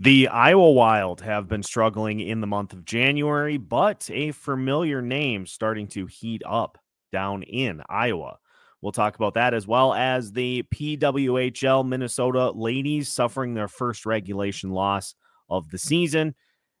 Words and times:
The 0.00 0.28
Iowa 0.28 0.72
Wild 0.72 1.20
have 1.20 1.48
been 1.48 1.62
struggling 1.62 2.18
in 2.20 2.40
the 2.40 2.46
month 2.46 2.72
of 2.72 2.84
January, 2.84 3.56
but 3.56 4.10
a 4.12 4.32
familiar 4.32 5.00
name 5.00 5.46
starting 5.46 5.86
to 5.88 6.06
heat 6.06 6.42
up 6.44 6.78
down 7.12 7.42
in 7.44 7.82
Iowa. 7.88 8.38
We'll 8.80 8.90
talk 8.90 9.14
about 9.14 9.34
that 9.34 9.54
as 9.54 9.66
well 9.66 9.94
as 9.94 10.32
the 10.32 10.64
PWHL 10.74 11.86
Minnesota 11.86 12.50
ladies 12.50 13.12
suffering 13.12 13.54
their 13.54 13.68
first 13.68 14.04
regulation 14.04 14.70
loss 14.70 15.14
of 15.48 15.70
the 15.70 15.78
season 15.78 16.34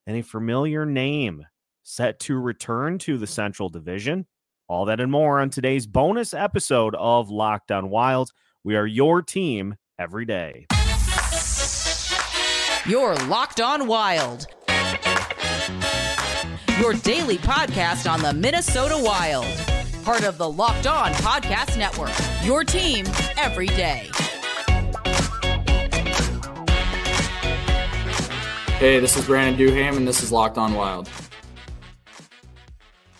and 0.06 0.16
a 0.16 0.22
familiar 0.22 0.84
name 0.84 1.46
set 1.84 2.18
to 2.20 2.36
return 2.40 2.98
to 2.98 3.18
the 3.18 3.26
Central 3.26 3.68
Division. 3.68 4.26
All 4.66 4.86
that 4.86 5.00
and 5.00 5.12
more 5.12 5.38
on 5.38 5.50
today's 5.50 5.86
bonus 5.86 6.34
episode 6.34 6.96
of 6.96 7.30
Locked 7.30 7.70
On 7.70 7.88
Wild. 7.88 8.32
We 8.64 8.74
are 8.74 8.86
your 8.86 9.22
team 9.22 9.76
every 9.98 10.24
day. 10.24 10.66
You're 12.84 13.14
Locked 13.26 13.60
On 13.60 13.86
Wild. 13.86 14.48
Your 16.80 16.94
daily 16.94 17.38
podcast 17.38 18.10
on 18.10 18.20
the 18.22 18.32
Minnesota 18.34 18.98
Wild. 18.98 19.46
Part 20.02 20.24
of 20.24 20.36
the 20.36 20.50
Locked 20.50 20.88
On 20.88 21.12
Podcast 21.12 21.78
Network. 21.78 22.10
Your 22.44 22.64
team 22.64 23.06
every 23.38 23.68
day. 23.68 24.10
Hey, 28.80 28.98
this 28.98 29.16
is 29.16 29.26
Brandon 29.26 29.56
Duham, 29.56 29.96
and 29.96 30.08
this 30.08 30.20
is 30.20 30.32
Locked 30.32 30.58
On 30.58 30.74
Wild. 30.74 31.08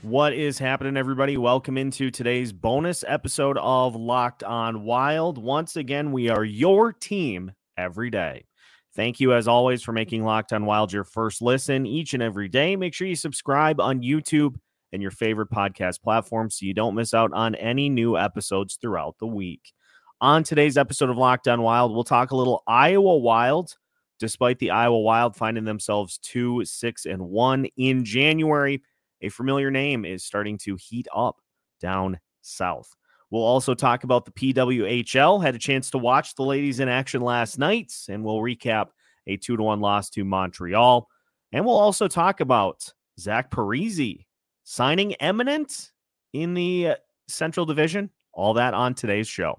What 0.03 0.33
is 0.33 0.59
happening, 0.59 0.97
everybody? 0.97 1.37
Welcome 1.37 1.79
into 1.79 2.11
today's 2.11 2.53
bonus 2.53 3.05
episode 3.07 3.59
of 3.59 3.95
Locked 3.95 4.43
On 4.43 4.83
Wild. 4.83 5.39
Once 5.39 5.77
again, 5.77 6.11
we 6.11 6.31
are 6.31 6.45
your 6.45 6.93
team 6.93 7.53
every 7.77 8.11
day. 8.11 8.47
Thank 8.95 9.21
you, 9.21 9.33
as 9.33 9.49
always, 9.49 9.83
for 9.83 9.93
making 9.93 10.25
Locked 10.25 10.53
On 10.53 10.67
Wild 10.67 10.93
your 10.93 11.05
first 11.05 11.41
listen 11.41 11.87
each 11.87 12.13
and 12.13 12.23
every 12.23 12.49
day. 12.49 12.77
Make 12.77 12.93
sure 12.93 13.07
you 13.07 13.17
subscribe 13.17 13.81
on 13.81 14.03
YouTube 14.03 14.57
and 14.93 15.01
your 15.01 15.11
favorite 15.11 15.51
podcast 15.51 16.03
platform 16.03 16.51
so 16.51 16.67
you 16.67 16.75
don't 16.75 16.95
miss 16.95 17.15
out 17.15 17.33
on 17.33 17.55
any 17.55 17.89
new 17.89 18.19
episodes 18.19 18.77
throughout 18.81 19.17
the 19.19 19.27
week. 19.27 19.73
On 20.21 20.43
today's 20.43 20.77
episode 20.77 21.09
of 21.09 21.17
Locked 21.17 21.49
On 21.49 21.63
Wild, 21.63 21.95
we'll 21.95 22.05
talk 22.05 22.33
a 22.33 22.37
little 22.37 22.63
Iowa 22.67 23.17
Wild. 23.17 23.75
Despite 24.21 24.59
the 24.61 24.71
Iowa 24.71 25.01
Wild 25.01 25.35
finding 25.35 25.65
themselves 25.65 26.19
two, 26.19 26.65
six, 26.65 27.07
and 27.07 27.23
one 27.23 27.67
in 27.77 28.05
January, 28.05 28.83
a 29.21 29.31
familiar 29.31 29.71
name 29.71 30.05
is 30.05 30.23
starting 30.23 30.59
to 30.59 30.77
heat 30.77 31.09
up 31.13 31.41
down 31.81 32.21
south. 32.43 32.95
We'll 33.33 33.43
also 33.45 33.73
talk 33.73 34.05
about 34.05 34.27
the 34.27 34.31
PWHL. 34.31 35.43
Had 35.43 35.55
a 35.55 35.59
chance 35.59 35.89
to 35.93 35.99
watch 35.99 36.35
the 36.35 36.43
ladies 36.43 36.81
in 36.81 36.91
action 36.91 37.23
last 37.23 37.59
night, 37.59 37.91
and 38.11 38.23
we'll 38.23 38.37
recap 38.37 38.89
a 39.27 39.39
two 39.39 39.57
to 39.57 39.63
one 39.63 39.81
loss 39.81 40.11
to 40.11 40.23
Montreal. 40.23 41.09
And 41.51 41.65
we'll 41.65 41.79
also 41.79 42.09
talk 42.09 42.41
about 42.41 42.93
Zach 43.19 43.51
Parise 43.51 44.27
signing 44.65 45.15
eminent 45.15 45.93
in 46.35 46.53
the 46.53 46.89
uh, 46.89 46.97
Central 47.27 47.65
Division. 47.65 48.11
All 48.35 48.53
that 48.55 48.75
on 48.75 48.93
today's 48.93 49.29
show. 49.29 49.59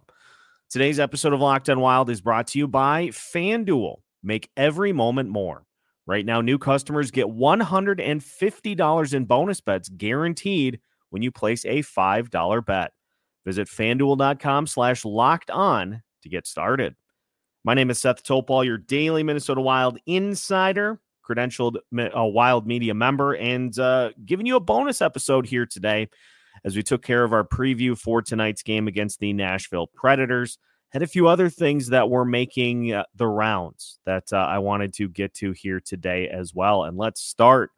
Today's 0.69 0.99
episode 0.99 1.33
of 1.33 1.39
Locked 1.39 1.67
On 1.71 1.79
Wild 1.79 2.11
is 2.11 2.21
brought 2.21 2.45
to 2.49 2.59
you 2.59 2.67
by 2.67 3.07
FanDuel. 3.07 4.01
Make 4.21 4.51
every 4.55 4.93
moment 4.93 5.29
more. 5.29 5.65
Right 6.05 6.27
now, 6.27 6.41
new 6.41 6.59
customers 6.59 7.09
get 7.09 7.25
$150 7.25 9.13
in 9.15 9.25
bonus 9.25 9.61
bets 9.61 9.89
guaranteed 9.89 10.79
when 11.09 11.23
you 11.23 11.31
place 11.31 11.65
a 11.65 11.81
$5 11.81 12.65
bet. 12.67 12.91
Visit 13.45 13.67
fanduel.com 13.67 14.67
slash 14.67 15.05
locked 15.05 15.51
on 15.51 16.01
to 16.23 16.29
get 16.29 16.47
started. 16.47 16.95
My 17.65 17.73
name 17.73 17.89
is 17.89 17.99
Seth 17.99 18.23
Toupal, 18.23 18.65
your 18.65 18.77
daily 18.77 19.23
Minnesota 19.23 19.61
Wild 19.61 19.97
insider, 20.05 20.99
credentialed 21.25 21.77
uh, 21.97 22.23
Wild 22.25 22.67
media 22.67 22.93
member, 22.93 23.35
and 23.35 23.77
uh, 23.79 24.11
giving 24.25 24.45
you 24.45 24.55
a 24.55 24.61
bonus 24.61 25.01
episode 25.01 25.45
here 25.45 25.65
today 25.65 26.09
as 26.65 26.75
we 26.75 26.83
took 26.83 27.03
care 27.03 27.23
of 27.23 27.33
our 27.33 27.43
preview 27.43 27.97
for 27.97 28.21
tonight's 28.21 28.63
game 28.63 28.87
against 28.87 29.19
the 29.19 29.33
Nashville 29.33 29.87
Predators. 29.87 30.57
Had 30.89 31.03
a 31.03 31.07
few 31.07 31.27
other 31.27 31.49
things 31.49 31.87
that 31.87 32.09
were 32.09 32.25
making 32.25 32.93
uh, 32.93 33.05
the 33.15 33.27
rounds 33.27 33.99
that 34.05 34.31
uh, 34.31 34.37
I 34.37 34.59
wanted 34.59 34.93
to 34.95 35.07
get 35.07 35.33
to 35.35 35.51
here 35.51 35.79
today 35.79 36.27
as 36.29 36.53
well. 36.53 36.83
And 36.83 36.97
let's 36.97 37.21
start 37.21 37.71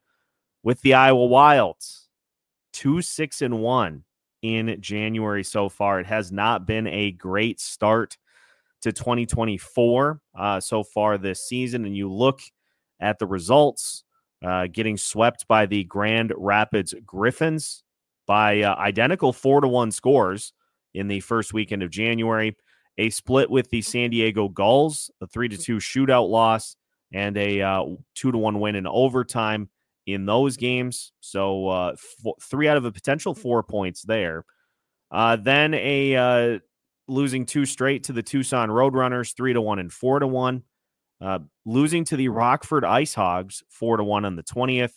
with 0.63 0.81
the 0.81 0.95
Iowa 0.95 1.25
Wilds, 1.27 2.09
two, 2.73 3.01
six, 3.01 3.41
and 3.41 3.59
one 3.59 4.03
in 4.45 4.79
January 4.79 5.43
so 5.43 5.69
far. 5.69 5.99
It 5.99 6.05
has 6.05 6.31
not 6.31 6.67
been 6.67 6.85
a 6.87 7.11
great 7.11 7.59
start 7.59 8.17
to 8.81 8.91
2024 8.91 10.21
uh, 10.37 10.59
so 10.59 10.83
far 10.83 11.17
this 11.17 11.47
season. 11.47 11.85
And 11.85 11.97
you 11.97 12.11
look 12.11 12.41
at 12.99 13.17
the 13.17 13.25
results, 13.25 14.03
uh, 14.45 14.67
getting 14.71 14.97
swept 14.97 15.47
by 15.47 15.65
the 15.65 15.83
Grand 15.85 16.31
Rapids 16.37 16.93
Griffins 17.05 17.83
by 18.27 18.61
uh, 18.61 18.75
identical 18.75 19.33
four 19.33 19.61
to 19.61 19.67
one 19.67 19.91
scores 19.91 20.53
in 20.93 21.07
the 21.07 21.19
first 21.21 21.53
weekend 21.53 21.81
of 21.81 21.89
January. 21.89 22.55
A 22.99 23.09
split 23.09 23.49
with 23.49 23.69
the 23.71 23.81
San 23.81 24.11
Diego 24.11 24.47
Gulls, 24.47 25.09
a 25.21 25.27
three 25.27 25.49
to 25.49 25.57
two 25.57 25.77
shootout 25.77 26.29
loss, 26.29 26.77
and 27.11 27.35
a 27.37 27.61
uh, 27.61 27.83
two 28.13 28.31
to 28.31 28.37
one 28.37 28.59
win 28.59 28.75
in 28.75 28.85
overtime 28.85 29.69
in 30.05 30.25
those 30.25 30.57
games. 30.57 31.11
So 31.19 31.67
uh, 31.67 31.95
four, 32.21 32.35
three 32.41 32.67
out 32.67 32.77
of 32.77 32.85
a 32.85 32.91
potential 32.91 33.33
four 33.33 33.63
points 33.63 34.03
there. 34.03 34.45
Uh, 35.11 35.35
then 35.35 35.73
a 35.73 36.15
uh, 36.15 36.59
losing 37.07 37.45
two 37.45 37.65
straight 37.65 38.03
to 38.05 38.13
the 38.13 38.23
Tucson 38.23 38.69
Roadrunners, 38.69 39.35
three 39.35 39.53
to 39.53 39.61
one 39.61 39.79
and 39.79 39.91
four 39.91 40.19
to 40.19 40.27
one. 40.27 40.63
Uh, 41.21 41.39
losing 41.65 42.03
to 42.03 42.17
the 42.17 42.27
Rockford 42.27 42.83
Ice 42.83 43.13
Hogs, 43.13 43.63
four 43.69 43.97
to 43.97 44.03
one 44.03 44.25
on 44.25 44.35
the 44.35 44.43
twentieth, 44.43 44.93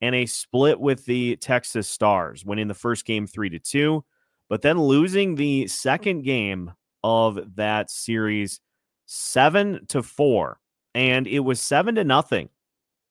and 0.00 0.14
a 0.14 0.26
split 0.26 0.80
with 0.80 1.04
the 1.04 1.36
Texas 1.36 1.88
Stars, 1.88 2.44
winning 2.44 2.68
the 2.68 2.74
first 2.74 3.04
game 3.04 3.26
three 3.26 3.50
to 3.50 3.58
two, 3.58 4.04
but 4.48 4.62
then 4.62 4.80
losing 4.80 5.34
the 5.34 5.66
second 5.66 6.22
game 6.22 6.72
of 7.04 7.56
that 7.56 7.90
series 7.90 8.60
seven 9.06 9.86
to 9.88 10.02
four, 10.02 10.58
and 10.94 11.26
it 11.26 11.40
was 11.40 11.60
seven 11.60 11.94
to 11.96 12.04
nothing 12.04 12.48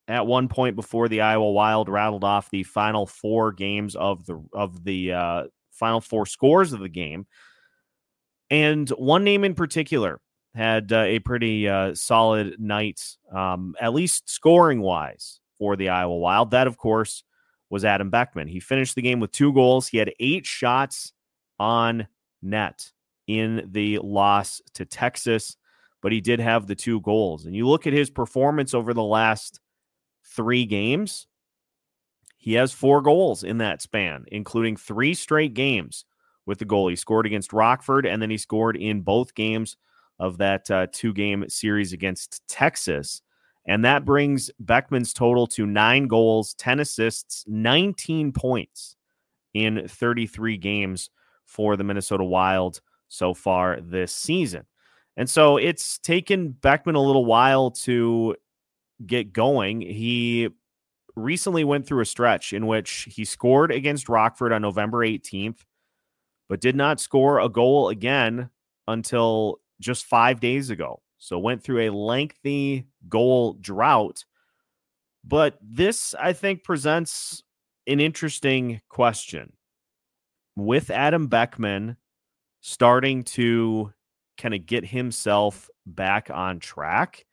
at 0.08 0.26
one 0.26 0.48
point 0.48 0.76
before 0.76 1.08
the 1.08 1.22
Iowa 1.22 1.52
Wild 1.52 1.90
rattled 1.90 2.24
off 2.24 2.50
the 2.50 2.64
final 2.64 3.06
four 3.06 3.52
games 3.52 3.96
of 3.96 4.26
the 4.26 4.42
of 4.54 4.84
the 4.84 5.14
uh, 5.14 5.44
final 5.72 6.02
four 6.02 6.26
scores 6.26 6.74
of 6.74 6.80
the 6.80 6.90
game. 6.90 7.26
And 8.50 8.90
one 8.92 9.24
name 9.24 9.44
in 9.44 9.56
particular 9.56 10.22
had 10.56 10.92
uh, 10.92 11.02
a 11.02 11.20
pretty 11.20 11.68
uh, 11.68 11.94
solid 11.94 12.60
night, 12.60 13.02
um, 13.34 13.76
at 13.80 13.94
least 13.94 14.30
scoring 14.30 14.82
wise, 14.82 15.40
for 15.58 15.76
the 15.76 15.90
Iowa 15.90 16.18
Wild. 16.18 16.52
That, 16.52 16.68
of 16.68 16.78
course, 16.78 17.24
was 17.70 17.84
Adam 17.84 18.10
Beckman. 18.10 18.48
He 18.48 18.60
finished 18.60 18.96
the 18.96 19.02
game 19.02 19.20
with 19.20 19.32
two 19.32 19.54
goals. 19.54 19.88
He 19.88 19.98
had 19.98 20.14
eight 20.20 20.46
shots 20.46 21.14
on 21.60 22.08
net 22.42 22.92
in 23.28 23.68
the 23.72 24.00
loss 24.00 24.62
to 24.76 24.86
Texas, 24.86 25.58
but 26.02 26.14
he 26.14 26.22
did 26.22 26.40
have 26.40 26.66
the 26.66 26.76
two 26.76 27.02
goals. 27.02 27.46
And 27.46 27.56
you 27.56 27.68
look 27.68 27.86
at 27.86 27.94
his 27.94 28.10
performance 28.10 28.74
over 28.74 28.94
the 28.94 29.04
last 29.04 29.60
three 30.28 30.66
games, 30.66 31.28
he 32.38 32.54
has 32.54 32.72
four 32.72 33.02
goals 33.02 33.44
in 33.44 33.58
that 33.58 33.82
span, 33.82 34.26
including 34.32 34.78
three 34.78 35.14
straight 35.14 35.54
games 35.54 36.06
with 36.46 36.60
the 36.60 36.66
goal. 36.66 36.88
He 36.88 36.96
scored 36.96 37.26
against 37.26 37.54
Rockford, 37.54 38.06
and 38.06 38.22
then 38.22 38.30
he 38.30 38.38
scored 38.38 38.78
in 38.78 39.02
both 39.02 39.36
games 39.36 39.78
of 40.20 40.38
that 40.38 40.70
uh, 40.72 40.88
two 40.92 41.14
game 41.14 41.46
series 41.50 41.94
against 41.94 42.48
Texas. 42.48 43.22
And 43.66 43.84
that 43.84 44.06
brings 44.06 44.50
Beckman's 44.60 45.14
total 45.14 45.46
to 45.48 45.66
nine 45.66 46.08
goals, 46.08 46.54
10 46.54 46.80
assists, 46.80 47.44
19 47.48 48.32
points 48.32 48.96
in 49.54 49.88
33 49.88 50.58
games 50.58 51.10
for 51.46 51.76
the 51.76 51.84
Minnesota 51.84 52.24
Wild 52.24 52.82
so 53.10 53.34
far 53.34 53.80
this 53.82 54.14
season. 54.14 54.66
And 55.18 55.30
so 55.30 55.58
it's 55.58 55.98
taken 55.98 56.52
Beckman 56.52 56.96
a 56.96 57.02
little 57.02 57.26
while 57.26 57.72
to 57.72 58.36
get 59.06 59.34
going. 59.34 59.82
He 59.82 60.50
recently 61.16 61.64
went 61.64 61.86
through 61.86 62.02
a 62.02 62.06
stretch 62.06 62.54
in 62.54 62.68
which 62.68 63.08
he 63.12 63.26
scored 63.26 63.72
against 63.72 64.10
Rockford 64.10 64.54
on 64.54 64.62
November 64.62 65.00
18th, 65.00 65.60
but 66.48 66.62
did 66.62 66.76
not 66.76 67.00
score 67.00 67.40
a 67.40 67.50
goal 67.50 67.90
again 67.90 68.50
until 68.88 69.60
just 69.82 70.06
five 70.06 70.40
days 70.40 70.70
ago. 70.70 71.02
So 71.18 71.40
went 71.40 71.64
through 71.64 71.88
a 71.88 71.96
lengthy 71.96 72.86
goal 73.10 73.54
drought. 73.54 74.24
But 75.24 75.58
this, 75.62 76.16
I 76.20 76.34
think, 76.34 76.64
presents 76.64 77.44
an 77.88 78.00
interesting 78.00 78.82
question. 78.90 79.54
With 80.56 80.90
Adam 80.90 81.28
Beckman 81.28 81.98
starting 82.62 83.24
to 83.24 83.94
kind 84.38 84.54
of 84.54 84.66
get 84.66 84.86
himself 84.86 85.70
back 85.86 86.30
on 86.32 86.60
track, 86.60 87.27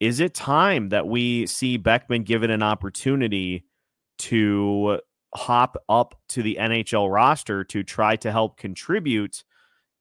is 0.00 0.20
it 0.20 0.34
time 0.34 0.90
that 0.90 1.06
we 1.06 1.46
see 1.46 1.76
Beckman 1.76 2.22
given 2.22 2.50
an 2.50 2.62
opportunity 2.62 3.64
to 4.18 5.00
hop 5.34 5.76
up 5.88 6.14
to 6.28 6.42
the 6.42 6.56
NHL 6.60 7.12
roster 7.12 7.64
to 7.64 7.82
try 7.82 8.16
to 8.16 8.30
help 8.30 8.56
contribute 8.56 9.44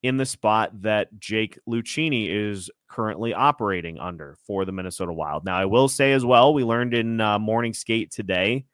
in 0.03 0.17
the 0.17 0.25
spot 0.25 0.81
that 0.81 1.17
Jake 1.19 1.57
Lucchini 1.67 2.27
is 2.29 2.69
currently 2.89 3.33
operating 3.33 3.97
under 3.99 4.35
for 4.45 4.65
the 4.65 4.71
Minnesota 4.71 5.13
Wild. 5.13 5.45
Now, 5.45 5.55
I 5.55 5.65
will 5.65 5.87
say 5.87 6.11
as 6.11 6.25
well, 6.25 6.53
we 6.53 6.63
learned 6.63 6.93
in 6.93 7.21
uh, 7.21 7.39
morning 7.39 7.73
skate 7.73 8.11
today, 8.11 8.65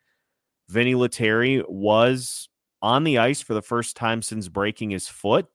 Vinny 0.67 0.95
Lettieri 0.95 1.63
was 1.67 2.49
on 2.81 3.03
the 3.03 3.19
ice 3.19 3.41
for 3.41 3.53
the 3.53 3.61
first 3.61 3.95
time 3.95 4.21
since 4.21 4.47
breaking 4.47 4.89
his 4.89 5.07
foot. 5.07 5.47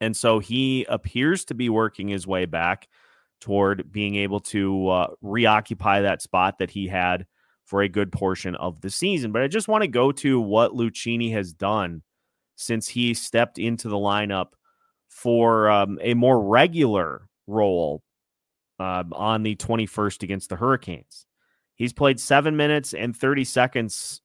And 0.00 0.16
so 0.16 0.38
he 0.38 0.84
appears 0.88 1.44
to 1.46 1.54
be 1.54 1.68
working 1.68 2.08
his 2.08 2.26
way 2.26 2.46
back 2.46 2.88
toward 3.40 3.90
being 3.92 4.16
able 4.16 4.40
to 4.40 4.88
uh, 4.88 5.06
reoccupy 5.20 6.00
that 6.00 6.22
spot 6.22 6.58
that 6.58 6.70
he 6.70 6.86
had 6.86 7.26
for 7.64 7.82
a 7.82 7.88
good 7.88 8.12
portion 8.12 8.54
of 8.56 8.80
the 8.80 8.90
season. 8.90 9.32
But 9.32 9.42
I 9.42 9.48
just 9.48 9.68
want 9.68 9.82
to 9.82 9.88
go 9.88 10.12
to 10.12 10.40
what 10.40 10.72
Lucchini 10.72 11.32
has 11.32 11.52
done 11.52 12.02
since 12.56 12.88
he 12.88 13.14
stepped 13.14 13.58
into 13.58 13.88
the 13.88 13.96
lineup 13.96 14.48
for 15.08 15.70
um, 15.70 15.98
a 16.02 16.14
more 16.14 16.40
regular 16.40 17.28
role 17.46 18.02
uh, 18.78 19.04
on 19.12 19.42
the 19.42 19.56
21st 19.56 20.22
against 20.22 20.48
the 20.48 20.56
Hurricanes. 20.56 21.26
He's 21.76 21.92
played 21.92 22.20
seven 22.20 22.56
minutes 22.56 22.94
and 22.94 23.16
30 23.16 23.44
seconds, 23.44 24.20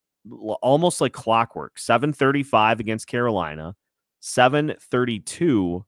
almost 0.62 1.00
like 1.00 1.12
clockwork. 1.12 1.78
735 1.78 2.80
against 2.80 3.06
Carolina, 3.06 3.74
732 4.20 5.84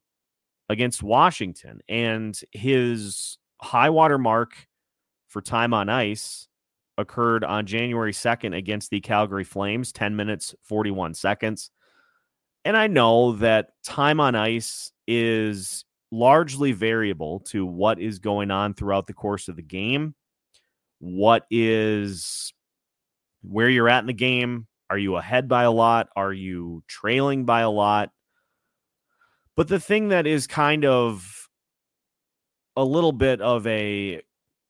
against 0.69 1.03
Washington. 1.03 1.81
And 1.87 2.39
his 2.51 3.37
high 3.61 3.89
water 3.89 4.17
mark 4.17 4.67
for 5.27 5.41
time 5.41 5.73
on 5.73 5.89
ice 5.89 6.47
occurred 6.97 7.43
on 7.43 7.65
January 7.65 8.13
2nd 8.13 8.55
against 8.55 8.89
the 8.91 9.01
Calgary 9.01 9.43
Flames, 9.43 9.91
10 9.91 10.15
minutes, 10.15 10.53
41 10.63 11.13
seconds. 11.13 11.71
And 12.65 12.77
I 12.77 12.87
know 12.87 13.33
that 13.33 13.71
time 13.83 14.19
on 14.19 14.35
ice 14.35 14.91
is 15.07 15.85
largely 16.11 16.71
variable 16.71 17.39
to 17.39 17.65
what 17.65 17.99
is 17.99 18.19
going 18.19 18.51
on 18.51 18.73
throughout 18.73 19.07
the 19.07 19.13
course 19.13 19.47
of 19.47 19.55
the 19.55 19.63
game. 19.63 20.13
What 20.99 21.45
is 21.49 22.53
where 23.41 23.67
you're 23.67 23.89
at 23.89 23.99
in 23.99 24.07
the 24.07 24.13
game? 24.13 24.67
Are 24.89 24.97
you 24.97 25.15
ahead 25.15 25.47
by 25.47 25.63
a 25.63 25.71
lot? 25.71 26.09
Are 26.15 26.31
you 26.31 26.83
trailing 26.87 27.45
by 27.45 27.61
a 27.61 27.69
lot? 27.69 28.11
But 29.55 29.67
the 29.67 29.79
thing 29.79 30.09
that 30.09 30.25
is 30.25 30.47
kind 30.47 30.83
of 30.85 31.47
a 32.75 32.83
little 32.83 33.11
bit 33.11 33.39
of 33.41 33.67
a 33.67 34.21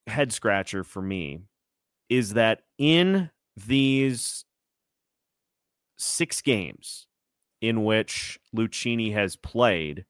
head 0.07 0.33
scratcher 0.33 0.83
for 0.83 1.01
me 1.01 1.39
is 2.09 2.33
that 2.33 2.63
in 2.77 3.29
these 3.55 4.45
six 5.97 6.41
games 6.41 7.07
in 7.61 7.85
which 7.85 8.39
Lucchini 8.55 9.13
has 9.13 9.37
played, 9.37 10.05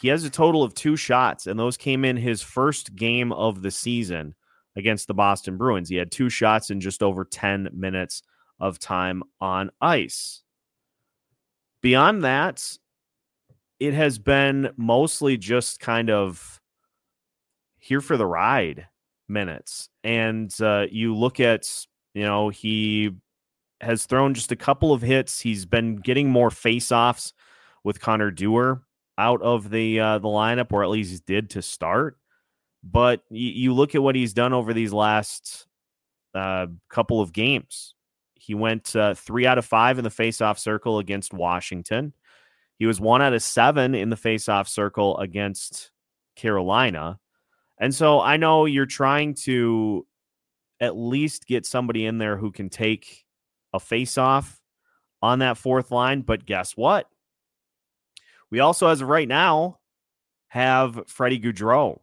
he 0.00 0.08
has 0.08 0.24
a 0.24 0.30
total 0.30 0.62
of 0.62 0.74
two 0.74 0.96
shots, 0.96 1.46
and 1.46 1.58
those 1.58 1.76
came 1.76 2.04
in 2.04 2.16
his 2.16 2.42
first 2.42 2.94
game 2.94 3.32
of 3.32 3.62
the 3.62 3.70
season 3.70 4.34
against 4.76 5.08
the 5.08 5.14
Boston 5.14 5.56
Bruins. 5.56 5.88
He 5.88 5.96
had 5.96 6.12
two 6.12 6.28
shots 6.28 6.70
in 6.70 6.80
just 6.80 7.02
over 7.02 7.24
10 7.24 7.70
minutes 7.72 8.22
of 8.60 8.78
time 8.78 9.22
on 9.40 9.70
ice. 9.80 10.42
Beyond 11.80 12.24
that, 12.24 12.76
it 13.78 13.94
has 13.94 14.18
been 14.18 14.70
mostly 14.76 15.36
just 15.36 15.80
kind 15.80 16.10
of 16.10 16.60
here 17.78 18.00
for 18.00 18.16
the 18.16 18.26
ride 18.26 18.88
minutes. 19.28 19.88
And 20.02 20.54
uh, 20.60 20.86
you 20.90 21.14
look 21.14 21.40
at, 21.40 21.86
you 22.14 22.24
know, 22.24 22.48
he 22.48 23.10
has 23.80 24.06
thrown 24.06 24.34
just 24.34 24.52
a 24.52 24.56
couple 24.56 24.92
of 24.92 25.02
hits. 25.02 25.40
He's 25.40 25.66
been 25.66 25.96
getting 25.96 26.30
more 26.30 26.50
face-offs 26.50 27.34
with 27.84 28.00
Connor 28.00 28.30
Dewar 28.30 28.82
out 29.18 29.42
of 29.42 29.70
the 29.70 30.00
uh, 30.00 30.18
the 30.18 30.28
lineup, 30.28 30.72
or 30.72 30.82
at 30.82 30.90
least 30.90 31.26
did 31.26 31.50
to 31.50 31.62
start. 31.62 32.18
But 32.82 33.22
you, 33.30 33.50
you 33.50 33.74
look 33.74 33.94
at 33.94 34.02
what 34.02 34.14
he's 34.14 34.32
done 34.32 34.52
over 34.52 34.72
these 34.72 34.92
last 34.92 35.66
uh, 36.34 36.66
couple 36.88 37.20
of 37.20 37.32
games. 37.32 37.94
He 38.34 38.54
went 38.54 38.94
uh, 38.94 39.14
three 39.14 39.46
out 39.46 39.58
of 39.58 39.64
five 39.64 39.98
in 39.98 40.04
the 40.04 40.10
face-off 40.10 40.58
circle 40.58 40.98
against 40.98 41.34
Washington. 41.34 42.12
He 42.78 42.86
was 42.86 43.00
one 43.00 43.22
out 43.22 43.32
of 43.32 43.42
seven 43.42 43.94
in 43.94 44.10
the 44.10 44.16
face-off 44.16 44.68
circle 44.68 45.16
against 45.18 45.90
Carolina. 46.34 47.18
And 47.78 47.94
so 47.94 48.20
I 48.20 48.36
know 48.36 48.64
you're 48.64 48.86
trying 48.86 49.34
to 49.44 50.06
at 50.80 50.96
least 50.96 51.46
get 51.46 51.64
somebody 51.64 52.04
in 52.04 52.18
there 52.18 52.36
who 52.36 52.52
can 52.52 52.68
take 52.68 53.24
a 53.72 53.80
face 53.80 54.18
off 54.18 54.60
on 55.22 55.38
that 55.38 55.56
fourth 55.56 55.90
line. 55.90 56.20
But 56.20 56.44
guess 56.44 56.76
what? 56.76 57.08
We 58.50 58.60
also, 58.60 58.88
as 58.88 59.00
of 59.00 59.08
right 59.08 59.28
now, 59.28 59.78
have 60.48 61.02
Freddy 61.08 61.40
Gaudreau 61.40 62.00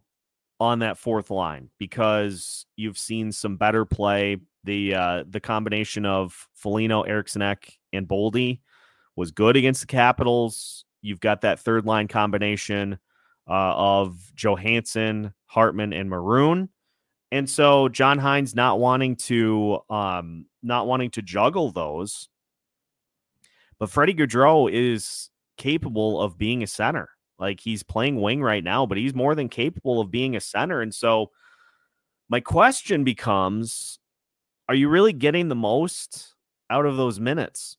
on 0.60 0.80
that 0.80 0.98
fourth 0.98 1.30
line 1.30 1.70
because 1.78 2.66
you've 2.76 2.98
seen 2.98 3.32
some 3.32 3.58
better 3.58 3.86
play. 3.86 4.38
The 4.66 4.96
uh, 4.96 5.24
the 5.30 5.42
combination 5.42 6.06
of 6.06 6.48
Foligno, 6.54 7.02
Eriksson 7.02 7.42
Ek, 7.42 7.78
and 7.92 8.08
Boldy 8.08 8.62
was 9.16 9.32
good 9.32 9.56
against 9.56 9.82
the 9.82 9.88
Capitals. 9.88 10.86
You've 11.02 11.20
got 11.20 11.42
that 11.42 11.60
third 11.60 11.86
line 11.86 12.08
combination 12.08 12.98
uh, 13.48 13.74
of 13.76 14.32
Johansson, 14.36 15.34
Hartman, 15.46 15.94
and 15.94 16.10
Maroon. 16.10 16.70
And 17.32 17.50
so 17.50 17.90
John 17.90 18.20
Hynes 18.20 18.56
not 18.56 18.80
wanting 18.80 19.16
to 19.18 19.80
um, 19.90 20.46
not 20.62 20.88
wanting 20.88 21.10
to 21.12 21.22
juggle 21.22 21.72
those, 21.72 22.30
but 23.80 23.90
Freddy 23.90 24.14
Gaudreau 24.14 24.72
is 24.72 25.30
capable 25.58 26.22
of 26.22 26.38
being 26.38 26.64
a 26.64 26.68
center. 26.68 27.10
Like 27.40 27.60
he's 27.60 27.84
playing 27.84 28.22
wing 28.22 28.42
right 28.42 28.64
now, 28.64 28.86
but 28.86 28.98
he's 28.98 29.16
more 29.16 29.36
than 29.36 29.50
capable 29.50 30.00
of 30.00 30.12
being 30.12 30.36
a 30.36 30.40
center. 30.40 30.82
And 30.82 30.94
so 30.94 31.32
my 32.30 32.40
question 32.40 33.04
becomes 33.04 34.00
are 34.70 34.76
you 34.76 34.88
really 34.88 35.14
getting 35.14 35.50
the 35.50 35.56
most 35.56 36.36
out 36.70 36.86
of 36.86 36.98
those 36.98 37.20
minutes? 37.20 37.78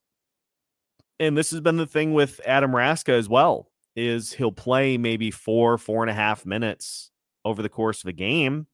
And 1.20 1.36
this 1.36 1.50
has 1.50 1.60
been 1.60 1.76
the 1.76 1.86
thing 1.86 2.12
with 2.12 2.40
Adam 2.44 2.72
Raska 2.72 3.12
as 3.12 3.28
well 3.28 3.70
is 3.96 4.32
he'll 4.32 4.52
play 4.52 4.98
maybe 4.98 5.30
four, 5.30 5.78
four 5.78 6.02
and 6.02 6.10
a 6.10 6.14
half 6.14 6.44
minutes 6.44 7.10
over 7.44 7.62
the 7.62 7.68
course 7.68 8.02
of 8.02 8.08
a 8.08 8.12
game. 8.12 8.66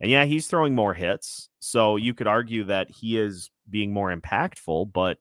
And 0.00 0.10
yeah, 0.10 0.24
he's 0.26 0.46
throwing 0.46 0.74
more 0.74 0.92
hits. 0.92 1.48
So 1.58 1.96
you 1.96 2.12
could 2.12 2.26
argue 2.26 2.64
that 2.64 2.90
he 2.90 3.18
is 3.18 3.50
being 3.68 3.92
more 3.92 4.14
impactful, 4.14 4.92
but 4.92 5.18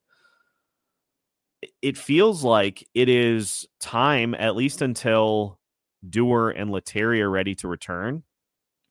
it 1.81 1.97
feels 1.97 2.43
like 2.43 2.87
it 2.93 3.07
is 3.07 3.65
time, 3.79 4.35
at 4.35 4.55
least 4.55 4.81
until 4.81 5.59
Dewar 6.07 6.49
and 6.51 6.71
Lettieri 6.71 7.21
are 7.21 7.29
ready 7.29 7.55
to 7.55 7.67
return. 7.67 8.23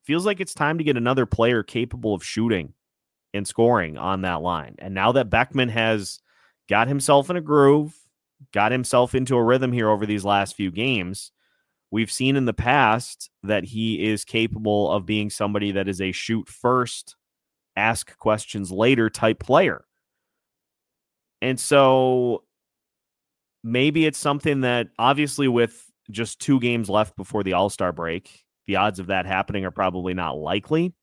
Feels 0.03 0.25
like 0.25 0.39
it's 0.39 0.53
time 0.53 0.77
to 0.79 0.83
get 0.83 0.97
another 0.97 1.25
player 1.25 1.63
capable 1.63 2.13
of 2.13 2.23
shooting 2.23 2.73
and 3.33 3.47
scoring 3.47 3.97
on 3.97 4.21
that 4.21 4.41
line. 4.41 4.75
And 4.79 4.93
now 4.93 5.11
that 5.13 5.29
Beckman 5.29 5.69
has 5.69 6.19
got 6.69 6.87
himself 6.87 7.29
in 7.29 7.35
a 7.35 7.41
groove, 7.41 7.95
got 8.51 8.71
himself 8.71 9.15
into 9.15 9.35
a 9.35 9.43
rhythm 9.43 9.71
here 9.71 9.89
over 9.89 10.05
these 10.05 10.25
last 10.25 10.55
few 10.55 10.71
games. 10.71 11.31
We've 11.91 12.11
seen 12.11 12.35
in 12.35 12.45
the 12.45 12.53
past 12.53 13.29
that 13.43 13.63
he 13.63 14.03
is 14.03 14.25
capable 14.25 14.91
of 14.91 15.05
being 15.05 15.29
somebody 15.29 15.71
that 15.73 15.87
is 15.87 16.01
a 16.01 16.11
shoot 16.11 16.49
first, 16.49 17.15
ask 17.75 18.17
questions 18.17 18.71
later 18.71 19.09
type 19.09 19.39
player. 19.39 19.85
And 21.41 21.59
so 21.59 22.43
maybe 23.63 24.05
it's 24.05 24.17
something 24.17 24.61
that 24.61 24.89
obviously 24.97 25.47
with 25.47 25.91
just 26.11 26.39
two 26.39 26.59
games 26.59 26.89
left 26.89 27.15
before 27.15 27.43
the 27.43 27.53
All 27.53 27.69
Star 27.69 27.91
break, 27.91 28.43
the 28.67 28.77
odds 28.77 28.99
of 28.99 29.07
that 29.07 29.25
happening 29.25 29.65
are 29.65 29.71
probably 29.71 30.13
not 30.13 30.37
likely. 30.37 30.93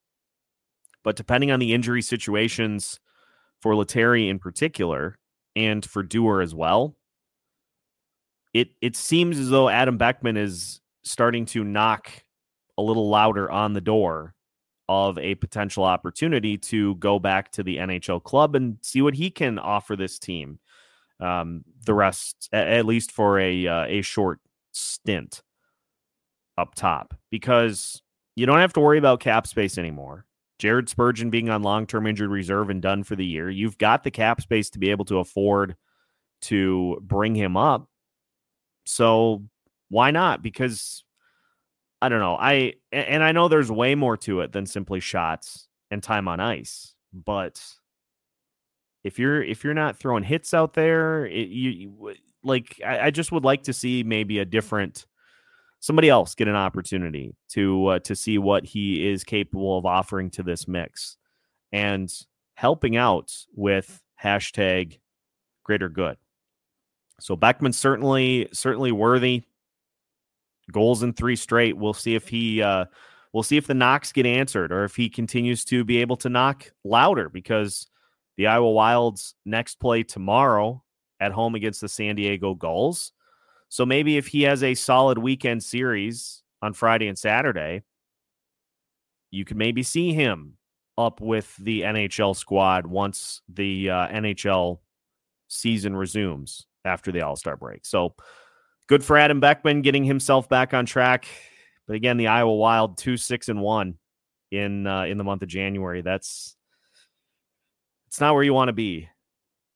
But 1.05 1.17
depending 1.17 1.51
on 1.51 1.61
the 1.61 1.73
injury 1.73 2.03
situations 2.03 3.01
for 3.61 3.75
Lettieri 3.75 4.29
in 4.29 4.39
particular, 4.39 5.19
and 5.57 5.85
for 5.85 6.03
Dewar 6.03 6.43
as 6.43 6.55
well, 6.55 6.97
it 8.55 8.71
it 8.81 8.97
seems 8.97 9.39
as 9.39 9.51
though 9.51 9.69
Adam 9.69 9.97
Beckman 9.97 10.37
is 10.37 10.81
starting 11.05 11.47
to 11.47 11.65
knock 11.65 12.11
a 12.79 12.83
little 12.83 13.09
louder 13.09 13.51
on 13.51 13.73
the 13.73 13.81
door 13.81 14.35
of 14.89 15.17
a 15.19 15.35
potential 15.37 15.85
opportunity 15.85 16.59
to 16.59 16.95
go 16.97 17.19
back 17.19 17.51
to 17.53 17.63
the 17.63 17.79
NHL 17.79 18.23
club 18.23 18.55
and 18.55 18.79
see 18.83 19.01
what 19.01 19.15
he 19.15 19.31
can 19.31 19.59
offer 19.59 19.97
this 19.97 20.19
team. 20.19 20.59
Um, 21.21 21.65
the 21.85 21.95
rest, 21.95 22.49
at 22.53 22.85
least 22.85 23.13
for 23.13 23.39
a 23.39 23.67
uh, 23.67 23.85
a 23.87 24.03
short 24.03 24.41
stint 24.73 25.43
up 26.59 26.75
top, 26.75 27.15
because 27.31 28.03
you 28.35 28.47
don't 28.47 28.59
have 28.59 28.73
to 28.75 28.81
worry 28.81 28.99
about 28.99 29.21
cap 29.21 29.47
space 29.47 29.79
anymore. 29.79 30.27
Jared 30.63 30.89
Spurgeon 30.89 31.29
being 31.29 31.51
on 31.51 31.63
long 31.65 31.87
term 31.87 32.07
injured 32.07 32.31
reserve 32.31 32.71
and 32.71 32.81
done 32.81 33.03
for 33.03 33.17
the 33.17 33.27
year, 33.27 33.51
you've 33.51 33.79
got 33.79 34.05
the 34.05 34.13
cap 34.13 34.41
space 34.41 34.71
to 34.71 34.79
be 34.79 34.91
able 34.91 35.05
to 35.07 35.19
afford 35.19 35.75
to 36.43 37.01
bring 37.03 37.35
him 37.35 37.57
up 37.57 37.89
so 38.85 39.43
why 39.89 40.11
not? 40.11 40.43
Because 40.43 41.05
I 42.01 42.09
don't 42.09 42.21
know. 42.21 42.37
I 42.39 42.75
and 42.91 43.23
I 43.23 43.33
know 43.33 43.49
there's 43.49 43.71
way 43.71 43.95
more 43.95 44.17
to 44.19 44.41
it 44.41 44.53
than 44.53 44.67
simply 44.67 45.01
shots 45.01 45.69
and 45.91 46.03
time 46.03 46.29
on 46.29 46.41
ice, 46.41 46.95
but 47.13 47.63
if 49.05 49.19
you're 49.19 49.43
if 49.43 49.65
you're 49.65 49.75
not 49.75 49.99
throwing 49.99 50.25
hits 50.25 50.55
out 50.55 50.75
there, 50.75 51.27
it, 51.27 51.49
you, 51.49 51.71
you 51.71 52.15
like 52.43 52.81
I, 52.85 53.07
I 53.07 53.11
just 53.11 53.33
would 53.33 53.45
like 53.45 53.65
to 53.65 53.73
see 53.73 54.03
maybe 54.03 54.39
a 54.39 54.45
different 54.45 55.07
somebody 55.83 56.09
else 56.09 56.37
get 56.37 56.47
an 56.47 56.55
opportunity 56.55 57.35
to 57.51 57.87
uh, 57.89 57.99
to 57.99 58.15
see 58.15 58.39
what 58.39 58.65
he 58.65 59.11
is 59.11 59.25
capable 59.25 59.77
of 59.77 59.85
offering 59.85 60.31
to 60.31 60.43
this 60.43 60.67
mix 60.67 61.17
and 61.73 62.11
helping 62.55 62.97
out 62.97 63.33
with 63.55 64.01
hashtag 64.23 65.01
greater 65.65 65.89
good. 65.89 66.17
So 67.21 67.37
Beckman 67.37 67.73
certainly 67.73 68.49
certainly 68.53 68.93
worthy. 68.93 69.43
Goals 70.71 71.03
in 71.03 71.13
three 71.13 71.37
straight. 71.37 71.77
We'll 71.77 71.93
see 71.93 72.15
if 72.15 72.29
he 72.29 72.63
uh, 72.63 72.87
we'll 73.33 73.43
see 73.43 73.57
if 73.57 73.67
the 73.67 73.75
knocks 73.75 74.13
get 74.13 74.25
answered 74.25 74.73
or 74.73 74.85
if 74.85 74.95
he 74.95 75.11
continues 75.11 75.65
to 75.67 75.85
be 75.85 75.99
able 75.99 76.17
to 76.19 76.29
knock 76.29 76.73
louder 76.85 77.29
because 77.29 77.89
the 78.37 78.47
Iowa 78.47 78.71
Wild's 78.71 79.35
next 79.45 79.81
play 79.81 80.05
tomorrow 80.05 80.83
at 81.19 81.33
home 81.33 81.57
against 81.57 81.81
the 81.81 81.89
San 81.89 82.15
Diego 82.15 82.55
Gulls. 82.55 83.13
So 83.73 83.87
maybe 83.87 84.19
if 84.19 84.27
he 84.27 84.43
has 84.43 84.63
a 84.63 84.75
solid 84.75 85.17
weekend 85.17 85.65
series 85.65 86.43
on 86.61 86.75
Friday 86.75 87.09
and 87.09 87.19
Saturday, 87.19 87.85
you 89.31 89.47
could 89.47 89.57
maybe 89.57 89.83
see 89.83 90.13
him 90.13 90.59
up 90.99 91.23
with 91.23 91.57
the 91.57 91.81
NHL 91.81 92.37
squad 92.37 92.87
once 92.87 93.41
the 93.49 93.89
uh, 93.89 94.09
NHL 94.09 94.81
season 95.49 95.97
resumes 95.97 96.67
after 96.85 97.13
the 97.13 97.23
All 97.23 97.35
Star 97.35 97.57
break. 97.57 97.87
So 97.87 98.15
good 98.89 99.03
for 99.03 99.17
Adam 99.17 99.41
Beckman 99.41 99.81
getting 99.81 100.05
himself 100.05 100.51
back 100.51 100.75
on 100.75 100.85
track. 100.85 101.27
But 101.87 101.97
again, 101.97 102.19
the 102.19 102.27
Iowa 102.27 102.55
Wild 102.55 102.99
two 102.99 103.17
six 103.17 103.49
and 103.49 103.63
one 103.63 103.95
in 104.51 104.87
uh, 104.87 105.05
in 105.05 105.17
the 105.17 105.25
month 105.25 105.41
of 105.41 105.49
January. 105.49 106.03
That's 106.03 106.55
it's 108.09 108.21
not 108.21 108.35
where 108.35 108.45
you 108.45 108.53
want 108.53 108.69
to 108.69 108.75
be. 108.75 109.09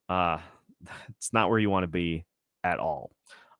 Uh, 0.06 0.36
it's 1.16 1.32
not 1.32 1.48
where 1.48 1.58
you 1.58 1.70
want 1.70 1.84
to 1.84 1.88
be 1.88 2.26
at 2.62 2.78
all. 2.78 3.15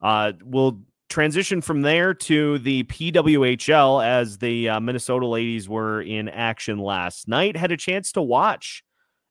Uh, 0.07 0.33
we'll 0.45 0.79
transition 1.09 1.61
from 1.61 1.83
there 1.83 2.15
to 2.15 2.59
the 2.61 2.85
PWHL 2.85 4.07
as 4.07 4.39
the 4.39 4.69
uh, 4.69 4.79
Minnesota 4.79 5.27
ladies 5.27 5.69
were 5.69 6.01
in 6.01 6.29
action 6.29 6.79
last 6.79 7.27
night. 7.27 7.57
Had 7.57 7.73
a 7.73 7.77
chance 7.77 8.13
to 8.13 8.23
watch 8.23 8.85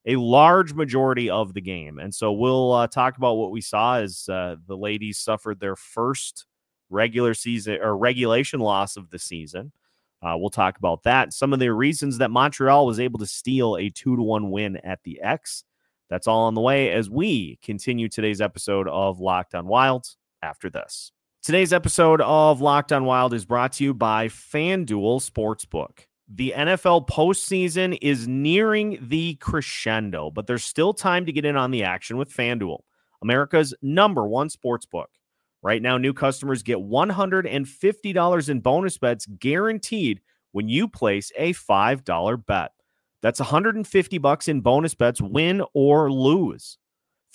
a 0.06 0.18
large 0.18 0.74
majority 0.74 1.30
of 1.30 1.54
the 1.54 1.62
game. 1.62 1.98
And 1.98 2.14
so 2.14 2.34
we'll 2.34 2.74
uh, 2.74 2.88
talk 2.88 3.16
about 3.16 3.36
what 3.36 3.52
we 3.52 3.62
saw 3.62 4.00
as 4.00 4.28
uh, 4.28 4.58
the 4.68 4.76
ladies 4.76 5.18
suffered 5.18 5.62
their 5.62 5.78
first 5.78 6.46
regular 6.90 7.34
season 7.34 7.78
or 7.82 7.98
regulation 7.98 8.60
loss 8.60 8.98
of 8.98 9.10
the 9.12 9.20
season. 9.20 9.72
Uh, 10.22 10.36
we'll 10.38 10.50
talk 10.50 10.78
about 10.78 11.04
that. 11.04 11.32
Some 11.32 11.54
of 11.54 11.60
the 11.60 11.72
reasons 11.72 12.18
that 12.18 12.32
Montreal 12.32 12.86
was 12.86 13.00
able 13.00 13.20
to 13.20 13.26
steal 13.26 13.78
a 13.78 13.90
two 13.90 14.18
to 14.18 14.22
one 14.22 14.52
win 14.52 14.76
at 14.84 15.00
the 15.06 15.22
X. 15.22 15.64
That's 16.10 16.28
all 16.28 16.48
on 16.48 16.54
the 16.54 16.60
way 16.60 16.92
as 16.92 17.10
we 17.10 17.60
continue 17.64 18.10
today's 18.10 18.42
episode 18.42 18.90
of 18.90 19.22
Locked 19.22 19.56
on 19.56 19.68
Wild 19.68 20.06
after 20.46 20.70
this. 20.70 21.12
Today's 21.42 21.74
episode 21.74 22.22
of 22.22 22.62
Locked 22.62 22.94
on 22.94 23.04
Wild 23.06 23.34
is 23.34 23.46
brought 23.46 23.74
to 23.74 23.84
you 23.84 23.94
by 23.94 24.28
FanDuel 24.28 25.28
Sportsbook. 25.28 26.06
The 26.28 26.54
NFL 26.56 27.08
postseason 27.08 27.98
is 28.02 28.28
nearing 28.28 29.00
the 29.02 29.36
crescendo, 29.36 30.32
but 30.32 30.48
there's 30.48 30.64
still 30.64 30.94
time 30.94 31.26
to 31.26 31.32
get 31.32 31.46
in 31.46 31.56
on 31.58 31.72
the 31.72 31.84
action 31.84 32.18
with 32.18 32.32
FanDuel, 32.32 32.80
America's 33.22 33.74
number 33.82 34.28
one 34.28 34.50
sportsbook. 34.50 35.08
Right 35.62 35.82
now, 35.82 35.98
new 35.98 36.14
customers 36.14 36.62
get 36.62 36.78
$150 36.78 38.50
in 38.50 38.60
bonus 38.60 38.98
bets 39.00 39.26
guaranteed 39.26 40.22
when 40.52 40.70
you 40.70 40.88
place 40.88 41.32
a 41.38 41.54
$5 41.54 42.46
bet. 42.46 42.72
That's 43.22 43.40
150 43.40 44.18
bucks 44.20 44.48
in 44.48 44.62
bonus 44.62 44.94
bets, 44.94 45.22
win 45.22 45.64
or 45.74 46.12
lose. 46.12 46.78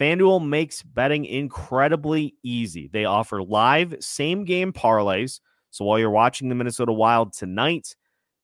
FanDuel 0.00 0.48
makes 0.48 0.82
betting 0.82 1.26
incredibly 1.26 2.34
easy. 2.42 2.88
They 2.90 3.04
offer 3.04 3.42
live 3.42 3.96
same 4.00 4.44
game 4.44 4.72
parlays. 4.72 5.40
So 5.68 5.84
while 5.84 5.98
you're 5.98 6.08
watching 6.08 6.48
the 6.48 6.54
Minnesota 6.54 6.92
Wild 6.92 7.34
tonight, 7.34 7.94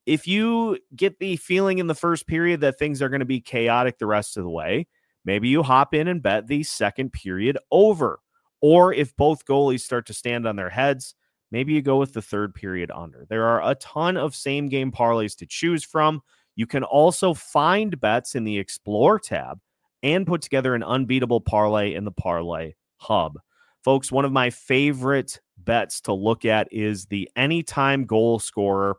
if 0.05 0.29
you 0.29 0.79
get 0.95 1.19
the 1.19 1.37
feeling 1.37 1.79
in 1.79 1.87
the 1.87 1.95
first 1.95 2.27
period 2.27 2.61
that 2.61 2.79
things 2.79 3.01
are 3.01 3.09
going 3.09 3.21
to 3.21 3.25
be 3.25 3.41
chaotic 3.41 3.99
the 3.99 4.07
rest 4.07 4.37
of 4.37 4.45
the 4.45 4.51
way, 4.51 4.87
maybe 5.25 5.49
you 5.49 5.63
hop 5.63 5.95
in 5.95 6.09
and 6.09 6.23
bet 6.23 6.47
the 6.47 6.63
second 6.63 7.15
period 7.15 7.57
over. 7.71 8.21
Or 8.61 8.93
if 8.93 9.17
both 9.17 9.47
goalies 9.47 9.81
start 9.81 10.07
to 10.09 10.15
stand 10.15 10.47
on 10.47 10.57
their 10.57 10.71
heads, 10.71 11.15
maybe 11.51 11.73
you 11.73 11.81
go 11.81 11.97
with 11.97 12.13
the 12.13 12.23
third 12.23 12.55
period 12.55 12.91
under. 12.95 13.25
There 13.31 13.45
are 13.45 13.71
a 13.71 13.75
ton 13.77 14.19
of 14.19 14.35
same 14.35 14.69
game 14.69 14.93
parlays 14.93 15.35
to 15.39 15.47
choose 15.47 15.85
from. 15.85 16.21
You 16.55 16.67
can 16.67 16.85
also 16.85 17.33
find 17.33 17.99
bets 17.99 18.35
in 18.35 18.45
the 18.45 18.59
Explore 18.59 19.19
tab 19.19 19.59
and 20.03 20.27
put 20.27 20.43
together 20.43 20.75
an 20.75 20.83
unbeatable 20.83 21.41
parlay 21.41 21.95
in 21.95 22.05
the 22.05 22.13
Parlay 22.13 22.75
Hub. 22.97 23.39
Folks, 23.85 24.11
one 24.11 24.25
of 24.25 24.33
my 24.33 24.51
favorite 24.51 25.41
bets 25.59 26.01
to 26.03 26.13
look 26.13 26.45
at 26.45 26.69
is 26.73 27.07
the 27.07 27.31
anytime 27.37 28.05
goal 28.05 28.39
scorer. 28.39 28.97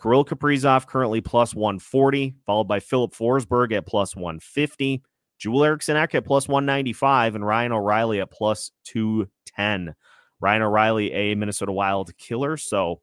Kirill 0.00 0.24
Kaprizov 0.24 0.86
currently 0.86 1.20
plus 1.20 1.54
140, 1.54 2.34
followed 2.44 2.68
by 2.68 2.80
Philip 2.80 3.14
Forsberg 3.14 3.72
at 3.72 3.86
plus 3.86 4.16
150. 4.16 5.02
Joel 5.38 5.64
Eriksson 5.64 5.96
Ek 5.96 6.14
at 6.14 6.24
plus 6.24 6.48
195 6.48 7.34
and 7.34 7.46
Ryan 7.46 7.72
O'Reilly 7.72 8.20
at 8.20 8.30
plus 8.30 8.70
210. 8.84 9.94
Ryan 10.40 10.62
O'Reilly, 10.62 11.12
a 11.12 11.34
Minnesota 11.34 11.72
Wild 11.72 12.16
killer. 12.16 12.56
So 12.56 13.00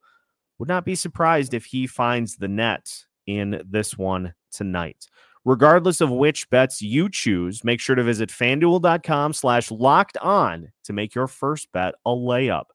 would 0.60 0.68
not 0.68 0.86
be 0.86 0.96
surprised 0.96 1.54
if 1.54 1.66
he 1.66 1.88
finds 1.88 2.36
the 2.36 2.48
net 2.48 3.06
in 3.26 3.62
this 3.68 3.98
one 3.98 4.34
tonight. 4.52 5.08
Regardless 5.44 6.02
of 6.02 6.12
which 6.12 6.48
bets 6.52 6.84
you 6.84 7.10
choose, 7.10 7.64
make 7.64 7.80
sure 7.80 7.96
to 7.96 8.04
visit 8.04 8.30
fanduel.com 8.30 9.34
slash 9.34 9.72
locked 9.72 10.16
on 10.18 10.68
to 10.84 10.94
make 10.94 11.16
your 11.16 11.26
first 11.26 11.72
bet 11.72 11.96
a 12.06 12.12
layup. 12.12 12.66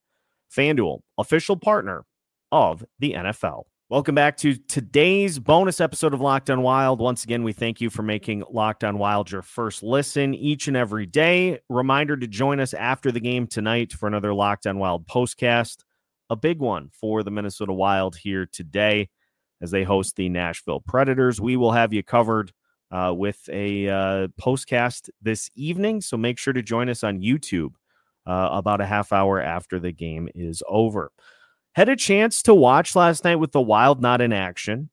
FanDuel, 0.53 0.99
official 1.17 1.57
partner 1.57 2.05
of 2.51 2.85
the 2.99 3.13
NFL. 3.13 3.65
Welcome 3.89 4.17
back 4.17 4.37
to 4.39 4.57
today's 4.57 5.39
bonus 5.39 5.81
episode 5.81 6.13
of 6.13 6.21
Locked 6.21 6.51
on 6.51 6.63
Wild. 6.63 6.99
Once 6.99 7.23
again, 7.23 7.45
we 7.45 7.53
thank 7.53 7.81
you 7.81 7.89
for 7.89 8.03
making 8.03 8.43
Locked 8.51 8.83
on 8.83 8.99
Wild 8.99 9.31
your 9.31 9.43
first 9.43 9.85
listen 9.85 10.35
each 10.35 10.67
and 10.67 10.77
every 10.77 11.07
day. 11.07 11.61
Reminder 11.69 12.17
to 12.17 12.27
join 12.27 12.59
us 12.59 12.75
after 12.75 13.13
the 13.13 13.21
game 13.21 13.47
tonight 13.47 13.93
for 13.93 14.09
another 14.09 14.35
Locked 14.35 14.67
on 14.67 14.81
Wild 14.81 15.07
postcast. 15.07 15.85
A 16.31 16.35
big 16.35 16.59
one 16.59 16.91
for 16.93 17.23
the 17.23 17.31
Minnesota 17.31 17.73
Wild 17.73 18.17
here 18.17 18.49
today 18.51 19.09
as 19.61 19.71
they 19.71 19.85
host 19.85 20.17
the 20.17 20.29
Nashville 20.29 20.81
Predators. 20.81 21.41
We 21.41 21.57
will 21.57 21.73
have 21.73 21.93
you 21.93 22.03
covered 22.03 22.53
uh, 22.91 23.13
with 23.17 23.49
a 23.53 23.89
uh, 23.89 24.29
postcast 24.41 25.11
this 25.21 25.51
evening, 25.55 26.01
so 26.01 26.17
make 26.17 26.39
sure 26.39 26.53
to 26.53 26.63
join 26.63 26.89
us 26.89 27.03
on 27.03 27.21
YouTube 27.21 27.73
uh, 28.27 28.49
about 28.53 28.81
a 28.81 28.87
half 28.87 29.13
hour 29.13 29.41
after 29.41 29.79
the 29.79 29.93
game 29.93 30.29
is 30.35 30.63
over. 30.69 31.11
Had 31.75 31.89
a 31.89 31.97
chance 31.97 32.43
to 32.43 32.55
watch 32.55 32.97
last 32.97 33.25
night 33.25 33.37
with 33.37 33.53
the 33.53 33.61
Wild 33.61 34.01
not 34.01 34.21
in 34.21 34.33
action. 34.33 34.91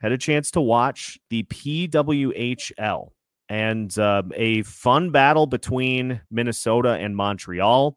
Had 0.00 0.12
a 0.12 0.18
chance 0.18 0.50
to 0.52 0.60
watch 0.60 1.18
the 1.30 1.42
PWHL 1.44 3.08
and 3.48 3.98
uh, 3.98 4.22
a 4.34 4.62
fun 4.62 5.10
battle 5.10 5.46
between 5.46 6.20
Minnesota 6.30 6.90
and 6.90 7.16
Montreal. 7.16 7.96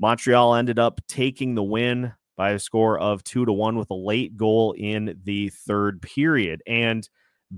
Montreal 0.00 0.56
ended 0.56 0.78
up 0.78 1.00
taking 1.06 1.54
the 1.54 1.62
win 1.62 2.12
by 2.36 2.50
a 2.50 2.58
score 2.58 2.98
of 2.98 3.22
two 3.24 3.44
to 3.44 3.52
one 3.52 3.76
with 3.76 3.90
a 3.90 3.94
late 3.94 4.36
goal 4.36 4.72
in 4.72 5.18
the 5.24 5.50
third 5.50 6.02
period. 6.02 6.62
And 6.66 7.08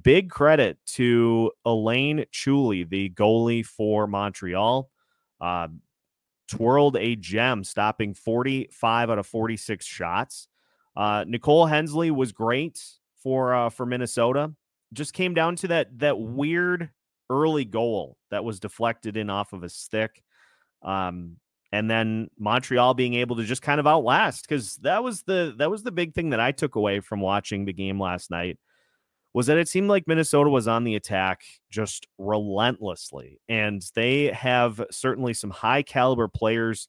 big 0.02 0.30
credit 0.30 0.78
to 0.86 1.52
Elaine 1.64 2.24
Chuli, 2.32 2.88
the 2.88 3.10
goalie 3.10 3.64
for 3.64 4.06
Montreal. 4.06 4.90
Uh, 5.40 5.68
twirled 6.48 6.96
a 6.96 7.16
gem, 7.16 7.64
stopping 7.64 8.14
45 8.14 9.10
out 9.10 9.18
of 9.18 9.26
46 9.26 9.84
shots. 9.84 10.48
Uh, 10.96 11.24
Nicole 11.26 11.66
Hensley 11.66 12.10
was 12.10 12.32
great 12.32 12.82
for 13.22 13.54
uh, 13.54 13.70
for 13.70 13.84
Minnesota. 13.84 14.52
Just 14.92 15.12
came 15.12 15.34
down 15.34 15.56
to 15.56 15.68
that 15.68 15.98
that 15.98 16.18
weird 16.18 16.90
early 17.28 17.64
goal 17.64 18.16
that 18.30 18.44
was 18.44 18.60
deflected 18.60 19.16
in 19.16 19.28
off 19.28 19.52
of 19.52 19.62
a 19.62 19.68
stick. 19.68 20.22
Um, 20.82 21.36
and 21.72 21.90
then 21.90 22.28
Montreal 22.38 22.94
being 22.94 23.14
able 23.14 23.36
to 23.36 23.44
just 23.44 23.62
kind 23.62 23.80
of 23.80 23.86
outlast 23.86 24.46
because 24.48 24.76
that 24.76 25.02
was 25.02 25.22
the 25.22 25.54
that 25.58 25.70
was 25.70 25.82
the 25.82 25.92
big 25.92 26.14
thing 26.14 26.30
that 26.30 26.40
I 26.40 26.52
took 26.52 26.76
away 26.76 27.00
from 27.00 27.20
watching 27.20 27.64
the 27.64 27.72
game 27.72 28.00
last 28.00 28.30
night 28.30 28.58
was 29.36 29.48
that 29.48 29.58
it 29.58 29.68
seemed 29.68 29.90
like 29.90 30.06
Minnesota 30.06 30.48
was 30.48 30.66
on 30.66 30.84
the 30.84 30.94
attack 30.94 31.42
just 31.70 32.06
relentlessly. 32.16 33.38
And 33.50 33.82
they 33.94 34.28
have 34.28 34.80
certainly 34.90 35.34
some 35.34 35.50
high 35.50 35.82
caliber 35.82 36.26
players 36.26 36.88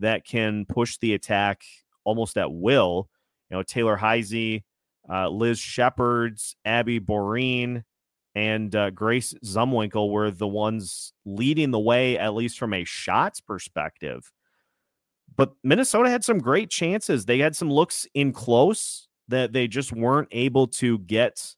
that 0.00 0.26
can 0.26 0.66
push 0.66 0.98
the 0.98 1.14
attack 1.14 1.62
almost 2.04 2.36
at 2.36 2.52
will. 2.52 3.08
You 3.48 3.56
know, 3.56 3.62
Taylor 3.62 3.96
Heise, 3.96 4.60
uh, 5.10 5.28
Liz 5.30 5.58
Schepers, 5.58 6.54
Abby 6.66 7.00
Boreen, 7.00 7.82
and 8.36 8.76
uh, 8.76 8.90
Grace 8.90 9.32
Zumwinkle 9.42 10.10
were 10.10 10.30
the 10.30 10.46
ones 10.46 11.14
leading 11.24 11.70
the 11.70 11.80
way, 11.80 12.18
at 12.18 12.34
least 12.34 12.58
from 12.58 12.74
a 12.74 12.84
shots 12.84 13.40
perspective. 13.40 14.30
But 15.34 15.54
Minnesota 15.64 16.10
had 16.10 16.22
some 16.22 16.38
great 16.38 16.68
chances. 16.68 17.24
They 17.24 17.38
had 17.38 17.56
some 17.56 17.70
looks 17.70 18.06
in 18.12 18.34
close 18.34 19.08
that 19.28 19.54
they 19.54 19.66
just 19.66 19.90
weren't 19.90 20.28
able 20.32 20.66
to 20.66 20.98
get 20.98 21.54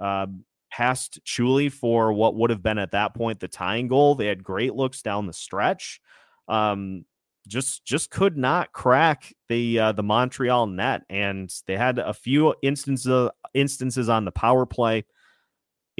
uh, 0.00 0.28
past 0.70 1.18
Chuli 1.26 1.70
for 1.70 2.12
what 2.12 2.36
would 2.36 2.50
have 2.50 2.62
been 2.62 2.78
at 2.78 2.92
that 2.92 3.12
point 3.12 3.40
the 3.40 3.48
tying 3.48 3.88
goal. 3.88 4.14
They 4.14 4.26
had 4.26 4.44
great 4.44 4.74
looks 4.74 5.02
down 5.02 5.26
the 5.26 5.32
stretch. 5.32 6.00
Um, 6.46 7.06
just 7.48 7.84
just 7.84 8.08
could 8.08 8.36
not 8.36 8.72
crack 8.72 9.32
the 9.48 9.80
uh, 9.80 9.92
the 9.92 10.04
Montreal 10.04 10.68
net, 10.68 11.02
and 11.10 11.52
they 11.66 11.76
had 11.76 11.98
a 11.98 12.14
few 12.14 12.54
instances 12.62 13.30
instances 13.52 14.08
on 14.08 14.24
the 14.24 14.30
power 14.30 14.64
play 14.64 15.04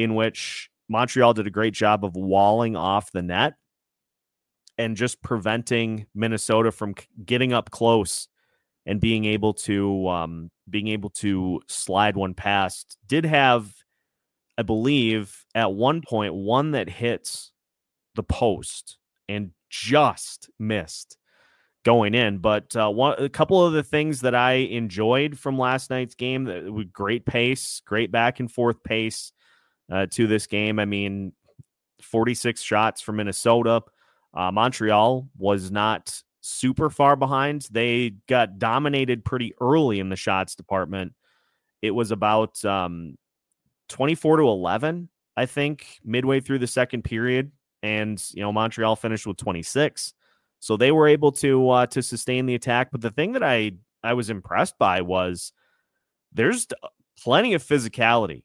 in 0.02 0.14
which 0.14 0.70
Montreal 0.88 1.34
did 1.34 1.46
a 1.46 1.50
great 1.50 1.74
job 1.74 2.04
of 2.04 2.16
walling 2.16 2.74
off 2.74 3.12
the 3.12 3.22
net 3.22 3.54
and 4.78 4.96
just 4.96 5.22
preventing 5.22 6.06
Minnesota 6.14 6.72
from 6.72 6.94
getting 7.24 7.52
up 7.52 7.70
close 7.70 8.28
and 8.86 9.00
being 9.00 9.26
able 9.26 9.52
to 9.52 10.08
um, 10.08 10.50
being 10.68 10.88
able 10.88 11.10
to 11.10 11.60
slide 11.68 12.16
one 12.16 12.34
past. 12.34 12.96
Did 13.06 13.26
have, 13.26 13.72
I 14.56 14.62
believe, 14.62 15.44
at 15.54 15.72
one 15.72 16.00
point 16.00 16.34
one 16.34 16.70
that 16.70 16.88
hits 16.88 17.52
the 18.14 18.22
post 18.22 18.96
and 19.28 19.50
just 19.68 20.48
missed 20.58 21.18
going 21.84 22.14
in. 22.14 22.38
But 22.38 22.74
uh, 22.74 22.88
one, 22.88 23.22
a 23.22 23.28
couple 23.28 23.64
of 23.64 23.74
the 23.74 23.82
things 23.82 24.22
that 24.22 24.34
I 24.34 24.52
enjoyed 24.52 25.38
from 25.38 25.58
last 25.58 25.90
night's 25.90 26.14
game, 26.14 26.46
with 26.74 26.90
great 26.90 27.26
pace, 27.26 27.82
great 27.84 28.10
back 28.10 28.40
and 28.40 28.50
forth 28.50 28.82
pace 28.82 29.32
uh, 29.90 30.06
to 30.12 30.26
this 30.26 30.46
game. 30.46 30.78
I 30.78 30.84
mean, 30.84 31.32
46 32.02 32.60
shots 32.62 33.00
for 33.00 33.12
Minnesota. 33.12 33.82
Uh, 34.32 34.50
Montreal 34.52 35.28
was 35.36 35.70
not 35.70 36.22
super 36.40 36.90
far 36.90 37.16
behind. 37.16 37.66
They 37.70 38.14
got 38.28 38.58
dominated 38.58 39.24
pretty 39.24 39.54
early 39.60 40.00
in 40.00 40.08
the 40.08 40.16
shots 40.16 40.54
department. 40.54 41.14
It 41.82 41.90
was 41.90 42.10
about 42.10 42.64
um, 42.64 43.16
24 43.88 44.38
to 44.38 44.42
11, 44.44 45.08
I 45.36 45.46
think, 45.46 45.98
midway 46.04 46.40
through 46.40 46.60
the 46.60 46.66
second 46.66 47.02
period. 47.02 47.52
And, 47.82 48.22
you 48.32 48.42
know, 48.42 48.52
Montreal 48.52 48.96
finished 48.96 49.26
with 49.26 49.38
26. 49.38 50.12
So 50.60 50.76
they 50.76 50.92
were 50.92 51.08
able 51.08 51.32
to 51.32 51.70
uh, 51.70 51.86
to 51.86 52.02
sustain 52.02 52.44
the 52.44 52.54
attack. 52.54 52.90
But 52.92 53.00
the 53.00 53.10
thing 53.10 53.32
that 53.32 53.42
I 53.42 53.72
I 54.02 54.12
was 54.12 54.28
impressed 54.28 54.78
by 54.78 55.00
was 55.00 55.52
there's 56.32 56.66
plenty 57.18 57.54
of 57.54 57.64
physicality 57.64 58.42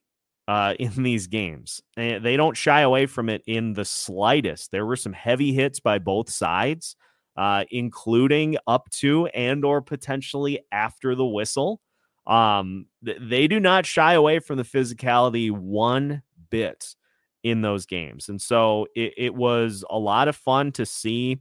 uh, 0.47 0.75
in 0.79 1.03
these 1.03 1.27
games. 1.27 1.81
And 1.97 2.23
they 2.23 2.37
don't 2.37 2.57
shy 2.57 2.81
away 2.81 3.05
from 3.05 3.29
it 3.29 3.43
in 3.47 3.73
the 3.73 3.85
slightest. 3.85 4.71
There 4.71 4.85
were 4.85 4.95
some 4.95 5.13
heavy 5.13 5.53
hits 5.53 5.79
by 5.79 5.99
both 5.99 6.29
sides, 6.29 6.95
uh, 7.37 7.65
including 7.71 8.57
up 8.67 8.89
to 8.91 9.27
and 9.27 9.65
or 9.65 9.81
potentially 9.81 10.59
after 10.71 11.15
the 11.15 11.25
whistle. 11.25 11.81
Um, 12.27 12.87
th- 13.05 13.17
they 13.21 13.47
do 13.47 13.59
not 13.59 13.85
shy 13.85 14.13
away 14.13 14.39
from 14.39 14.57
the 14.57 14.63
physicality 14.63 15.51
one 15.51 16.23
bit 16.49 16.95
in 17.43 17.61
those 17.61 17.85
games. 17.85 18.27
And 18.27 18.41
so 18.41 18.87
it, 18.95 19.13
it 19.17 19.35
was 19.35 19.85
a 19.89 19.99
lot 19.99 20.27
of 20.27 20.35
fun 20.35 20.71
to 20.73 20.85
see 20.85 21.39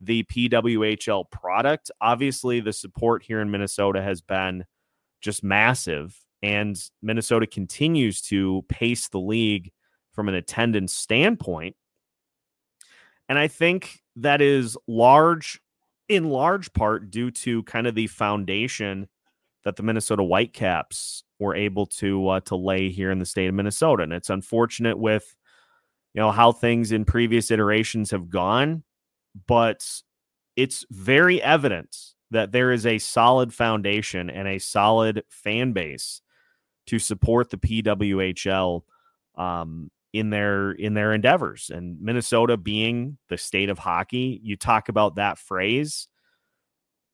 the 0.00 0.24
PWHL 0.24 1.30
product. 1.30 1.90
Obviously, 2.00 2.58
the 2.58 2.72
support 2.72 3.22
here 3.22 3.40
in 3.40 3.50
Minnesota 3.50 4.02
has 4.02 4.20
been 4.20 4.64
just 5.20 5.44
massive, 5.44 6.18
and 6.42 6.80
Minnesota 7.02 7.46
continues 7.46 8.20
to 8.22 8.64
pace 8.68 9.08
the 9.08 9.20
league 9.20 9.72
from 10.12 10.28
an 10.28 10.34
attendance 10.34 10.92
standpoint. 10.92 11.76
And 13.28 13.38
I 13.38 13.48
think 13.48 14.00
that 14.16 14.40
is 14.40 14.76
large, 14.86 15.60
in 16.08 16.24
large 16.28 16.72
part, 16.72 17.10
due 17.10 17.30
to 17.30 17.62
kind 17.64 17.86
of 17.86 17.94
the 17.94 18.06
foundation 18.06 19.08
that 19.64 19.76
the 19.76 19.82
Minnesota 19.82 20.22
Whitecaps 20.22 21.24
were 21.38 21.54
able 21.54 21.86
to 21.86 22.28
uh, 22.28 22.40
to 22.40 22.56
lay 22.56 22.90
here 22.90 23.10
in 23.10 23.18
the 23.18 23.26
state 23.26 23.46
of 23.46 23.54
Minnesota. 23.54 24.02
And 24.02 24.12
it's 24.12 24.30
unfortunate 24.30 24.98
with 24.98 25.34
you 26.12 26.20
know 26.20 26.30
how 26.30 26.52
things 26.52 26.92
in 26.92 27.04
previous 27.04 27.50
iterations 27.50 28.10
have 28.10 28.28
gone 28.28 28.84
but 29.46 29.84
it's 30.56 30.84
very 30.90 31.42
evident 31.42 31.96
that 32.30 32.52
there 32.52 32.72
is 32.72 32.86
a 32.86 32.98
solid 32.98 33.52
foundation 33.52 34.30
and 34.30 34.48
a 34.48 34.58
solid 34.58 35.22
fan 35.28 35.72
base 35.72 36.20
to 36.86 36.98
support 36.98 37.50
the 37.50 37.56
PWHL 37.56 38.82
um, 39.36 39.90
in 40.12 40.30
their 40.30 40.72
in 40.72 40.94
their 40.94 41.12
endeavors. 41.12 41.70
And 41.72 42.00
Minnesota 42.00 42.56
being 42.56 43.18
the 43.28 43.38
state 43.38 43.68
of 43.68 43.78
hockey, 43.78 44.40
you 44.42 44.56
talk 44.56 44.88
about 44.88 45.16
that 45.16 45.38
phrase, 45.38 46.08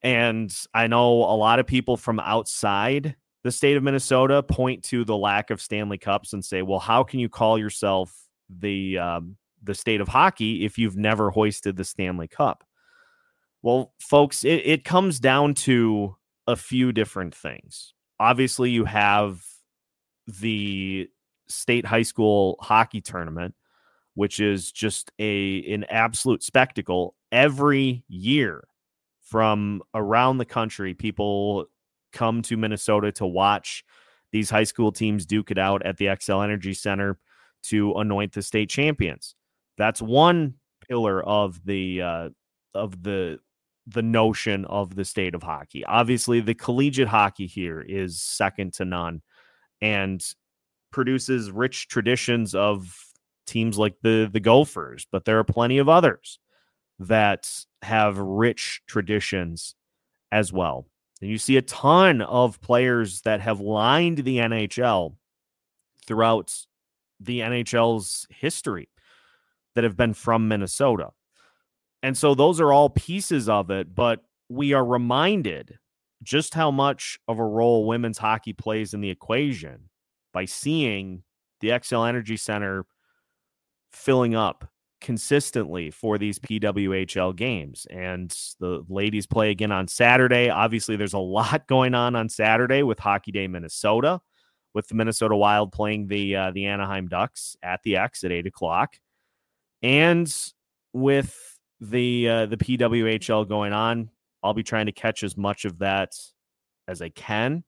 and 0.03 0.55
I 0.75 0.87
know 0.87 1.09
a 1.11 1.37
lot 1.37 1.59
of 1.59 1.67
people 1.67 1.97
from 1.97 2.21
outside 2.21 3.17
the 3.43 3.53
state 3.53 3.77
of 3.77 3.83
Minnesota 3.83 4.43
point 4.43 4.85
to 4.85 5.05
the 5.05 5.17
lack 5.17 5.51
of 5.51 5.63
Stanley 5.63 5.99
Cups 5.99 6.33
and 6.33 6.45
say, 6.45 6.63
"Well, 6.63 6.79
how 6.79 7.03
can 7.05 7.21
you 7.21 7.29
call 7.29 7.59
yourself 7.59 8.15
the 8.59 8.99
um, 8.99 9.37
the 9.63 9.75
state 9.75 10.01
of 10.01 10.09
hockey 10.09 10.65
if 10.65 10.79
you've 10.79 10.97
never 10.97 11.31
hoisted 11.31 11.77
the 11.77 11.85
Stanley 11.85 12.29
Cup. 12.29 12.65
Well, 13.63 13.93
folks, 14.01 14.45
it, 14.45 14.63
it 14.65 14.85
comes 14.85 15.21
down 15.21 15.55
to 15.55 16.17
a 16.47 16.57
few 16.57 16.93
different 16.93 17.35
things. 17.35 17.95
Obviously, 18.19 18.71
you 18.71 18.85
have 18.87 19.45
the 20.27 21.09
state 21.49 21.85
high 21.87 22.03
school 22.03 22.57
hockey 22.61 23.01
tournament, 23.01 23.55
which 24.15 24.41
is 24.41 24.73
just 24.73 25.11
a 25.19 25.73
an 25.73 25.85
absolute 25.85 26.43
spectacle 26.43 27.15
every 27.33 28.05
year 28.09 28.65
from 29.23 29.83
around 29.95 30.39
the 30.39 30.45
country. 30.45 30.95
People 30.95 31.67
come 32.13 32.43
to 32.43 32.57
Minnesota 32.57 33.13
to 33.13 33.27
watch 33.27 33.85
these 34.33 34.51
high 34.51 34.65
school 34.65 34.93
teams 34.93 35.27
duke 35.27 35.51
it 35.51 35.59
out 35.59 35.85
at 35.85 35.97
the 35.97 36.07
Xcel 36.07 36.43
Energy 36.43 36.75
Center 36.75 37.19
to 37.65 37.95
anoint 37.95 38.33
the 38.33 38.43
state 38.43 38.71
champions. 38.71 39.35
That's 39.77 40.01
one 40.01 40.55
pillar 40.89 41.23
of 41.23 41.65
the 41.65 42.03
uh, 42.03 42.29
of 42.75 43.03
the 43.03 43.39
the 43.87 44.03
notion 44.03 44.65
of 44.67 44.95
the 44.95 45.05
state 45.05 45.35
of 45.35 45.43
hockey. 45.43 45.85
Obviously, 45.85 46.41
the 46.41 46.55
collegiate 46.55 47.09
hockey 47.09 47.47
here 47.47 47.81
is 47.81 48.21
second 48.21 48.75
to 48.75 48.85
none 48.85 49.23
and 49.81 50.25
produces 50.91 51.51
rich 51.51 51.89
traditions 51.89 52.55
of 52.55 52.95
teams 53.47 53.79
like 53.79 53.95
the 54.03 54.29
the 54.33 54.41
Gophers, 54.41 55.07
but 55.11 55.25
there 55.25 55.39
are 55.39 55.45
plenty 55.45 55.79
of 55.79 55.89
others 55.89 56.39
that 56.99 57.51
have 57.83 58.19
rich 58.19 58.83
traditions 58.87 59.75
as 60.31 60.53
well. 60.53 60.87
And 61.21 61.31
you 61.31 61.39
see 61.39 61.57
a 61.57 61.63
ton 61.63 62.23
of 62.23 62.61
players 62.61 63.23
that 63.23 63.41
have 63.41 63.61
lined 63.61 64.19
the 64.19 64.39
NHL 64.39 65.17
throughout 66.07 66.55
the 67.19 67.41
NHL's 67.41 68.27
history 68.31 68.89
that 69.75 69.85
have 69.85 69.97
been 69.97 70.15
from 70.15 70.49
Minnesota. 70.49 71.11
And 72.03 72.17
so 72.17 72.35
those 72.35 72.61
are 72.61 72.73
all 72.73 72.89
pieces 72.89 73.49
of 73.49 73.71
it, 73.71 73.95
but 73.95 74.23
we 74.49 74.73
are 74.73 74.85
reminded 74.85 75.79
just 76.23 76.55
how 76.55 76.71
much 76.71 77.19
of 77.29 77.39
a 77.39 77.45
role 77.45 77.87
women's 77.87 78.19
hockey 78.19 78.53
plays 78.53 78.95
in 78.95 79.01
the 79.01 79.11
equation 79.11 79.89
by 80.33 80.45
seeing 80.45 81.23
the 81.61 81.69
Xcel 81.69 82.09
Energy 82.09 82.37
Center 82.37 82.87
filling 83.93 84.35
up 84.35 84.69
consistently 85.01 85.91
for 85.91 86.19
these 86.19 86.39
PWHL 86.39 87.35
games. 87.35 87.87
And 87.91 88.31
the 88.61 88.85
ladies 88.89 89.27
play 89.27 89.51
again 89.51 89.73
on 89.73 89.89
Saturday. 89.89 90.51
Obviously, 90.51 90.97
there's 90.97 91.15
a 91.15 91.19
lot 91.19 91.67
going 91.69 91.95
on 91.95 92.15
on 92.15 92.29
Saturday 92.29 92.83
with 92.83 92.99
Hockey 92.99 93.33
Day 93.33 93.49
Minnesota, 93.49 94.21
with 94.75 94.89
the 94.89 94.95
Minnesota 94.95 95.37
Wild 95.37 95.73
playing 95.73 96.07
the 96.07 96.37
uh, 96.37 96.51
the 96.53 96.67
Anaheim 96.67 97.09
Ducks 97.09 97.57
at 97.63 97.83
the 97.83 97.97
X 97.97 98.25
at 98.25 98.33
eight 98.33 98.47
o'clock 98.47 98.97
and 99.83 100.33
with 100.93 101.59
the 101.81 102.29
uh, 102.29 102.47
the 102.47 102.57
PWHL 102.57 103.49
going 103.49 103.73
on, 103.73 104.11
I'll 104.43 104.55
be 104.55 104.63
trying 104.63 104.87
to 104.87 104.93
catch 104.93 105.23
as 105.23 105.37
much 105.37 105.65
of 105.65 105.79
that 105.79 106.15
as 106.89 107.03
I 107.03 107.11
can. 107.11 107.65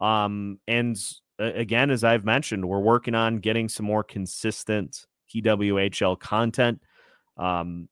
Um, 0.00 0.58
and 0.66 0.96
again, 1.38 1.90
as 1.90 2.04
I've 2.04 2.24
mentioned, 2.24 2.68
we're 2.68 2.80
working 2.80 3.14
on 3.14 3.38
getting 3.38 3.68
some 3.68 3.86
more 3.86 4.04
consistent 4.04 5.06
PWHL 5.32 6.18
content 6.18 6.82
um, 7.36 7.88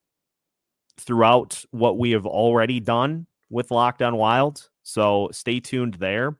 throughout 0.99 1.65
what 1.71 1.99
we 1.99 2.13
have 2.13 2.27
already 2.27 2.81
done 2.81 3.27
with 3.51 3.71
Locked 3.71 4.03
On 4.03 4.17
Wild. 4.17 4.69
So 4.83 5.29
stay 5.33 5.61
tuned 5.61 5.95
there. 5.95 6.37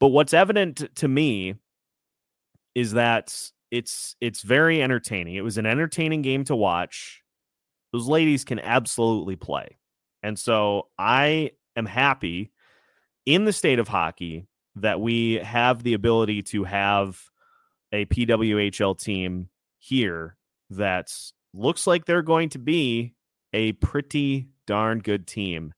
But 0.00 0.08
what's 0.08 0.34
evident 0.34 0.94
to 0.96 1.08
me 1.08 1.54
is 2.74 2.92
that 2.92 3.50
it's 3.70 4.16
it's 4.20 4.42
very 4.42 4.82
entertaining. 4.82 5.36
It 5.36 5.44
was 5.44 5.58
an 5.58 5.66
entertaining 5.66 6.22
game 6.22 6.44
to 6.44 6.56
watch. 6.56 7.22
Those 7.92 8.08
ladies 8.08 8.44
can 8.44 8.58
absolutely 8.58 9.36
play. 9.36 9.76
And 10.22 10.38
so 10.38 10.88
I 10.98 11.52
am 11.76 11.86
happy 11.86 12.52
in 13.26 13.44
the 13.44 13.52
state 13.52 13.78
of 13.78 13.88
hockey 13.88 14.46
that 14.76 15.00
we 15.00 15.34
have 15.34 15.82
the 15.82 15.94
ability 15.94 16.42
to 16.42 16.64
have 16.64 17.20
a 17.92 18.06
PWHL 18.06 18.98
team 18.98 19.48
here 19.78 20.36
that 20.70 21.12
looks 21.52 21.86
like 21.86 22.04
they're 22.04 22.22
going 22.22 22.48
to 22.50 22.58
be 22.58 23.14
a 23.52 23.72
pretty 23.72 24.48
darn 24.66 25.00
good 25.00 25.26
team 25.26 25.74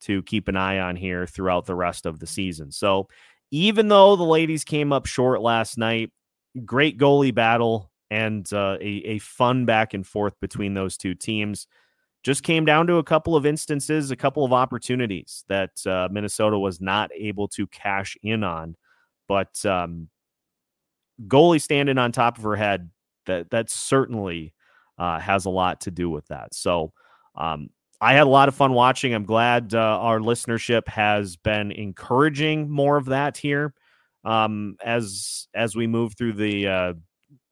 to 0.00 0.22
keep 0.24 0.48
an 0.48 0.56
eye 0.56 0.80
on 0.80 0.96
here 0.96 1.26
throughout 1.26 1.66
the 1.66 1.74
rest 1.74 2.06
of 2.06 2.18
the 2.18 2.26
season. 2.26 2.72
So, 2.72 3.08
even 3.52 3.88
though 3.88 4.16
the 4.16 4.24
ladies 4.24 4.64
came 4.64 4.92
up 4.92 5.06
short 5.06 5.42
last 5.42 5.76
night, 5.76 6.10
great 6.64 6.98
goalie 6.98 7.34
battle 7.34 7.90
and 8.10 8.50
uh, 8.52 8.76
a, 8.80 9.02
a 9.04 9.18
fun 9.18 9.66
back 9.66 9.94
and 9.94 10.06
forth 10.06 10.34
between 10.40 10.74
those 10.74 10.96
two 10.96 11.14
teams. 11.14 11.66
Just 12.22 12.42
came 12.42 12.64
down 12.64 12.86
to 12.86 12.96
a 12.96 13.04
couple 13.04 13.34
of 13.34 13.44
instances, 13.44 14.10
a 14.10 14.16
couple 14.16 14.44
of 14.44 14.52
opportunities 14.52 15.44
that 15.48 15.84
uh, 15.86 16.08
Minnesota 16.10 16.58
was 16.58 16.80
not 16.80 17.10
able 17.14 17.48
to 17.48 17.66
cash 17.66 18.16
in 18.22 18.44
on. 18.44 18.76
But 19.28 19.64
um, 19.66 20.08
goalie 21.26 21.60
standing 21.60 21.98
on 21.98 22.12
top 22.12 22.38
of 22.38 22.44
her 22.44 22.56
head, 22.56 22.90
that 23.26 23.50
that 23.50 23.70
certainly 23.70 24.54
uh, 24.98 25.18
has 25.18 25.44
a 25.46 25.50
lot 25.50 25.80
to 25.82 25.90
do 25.90 26.10
with 26.10 26.26
that. 26.28 26.54
So 26.54 26.92
um, 27.34 27.70
I 28.00 28.14
had 28.14 28.26
a 28.26 28.30
lot 28.30 28.48
of 28.48 28.54
fun 28.54 28.72
watching. 28.72 29.14
I'm 29.14 29.24
glad 29.24 29.74
uh, 29.74 29.78
our 29.78 30.18
listenership 30.18 30.86
has 30.88 31.36
been 31.36 31.72
encouraging 31.72 32.68
more 32.68 32.96
of 32.96 33.06
that 33.06 33.36
here 33.36 33.74
um, 34.24 34.76
as 34.84 35.48
as 35.54 35.74
we 35.74 35.86
move 35.86 36.14
through 36.16 36.34
the 36.34 36.66
uh, 36.66 36.92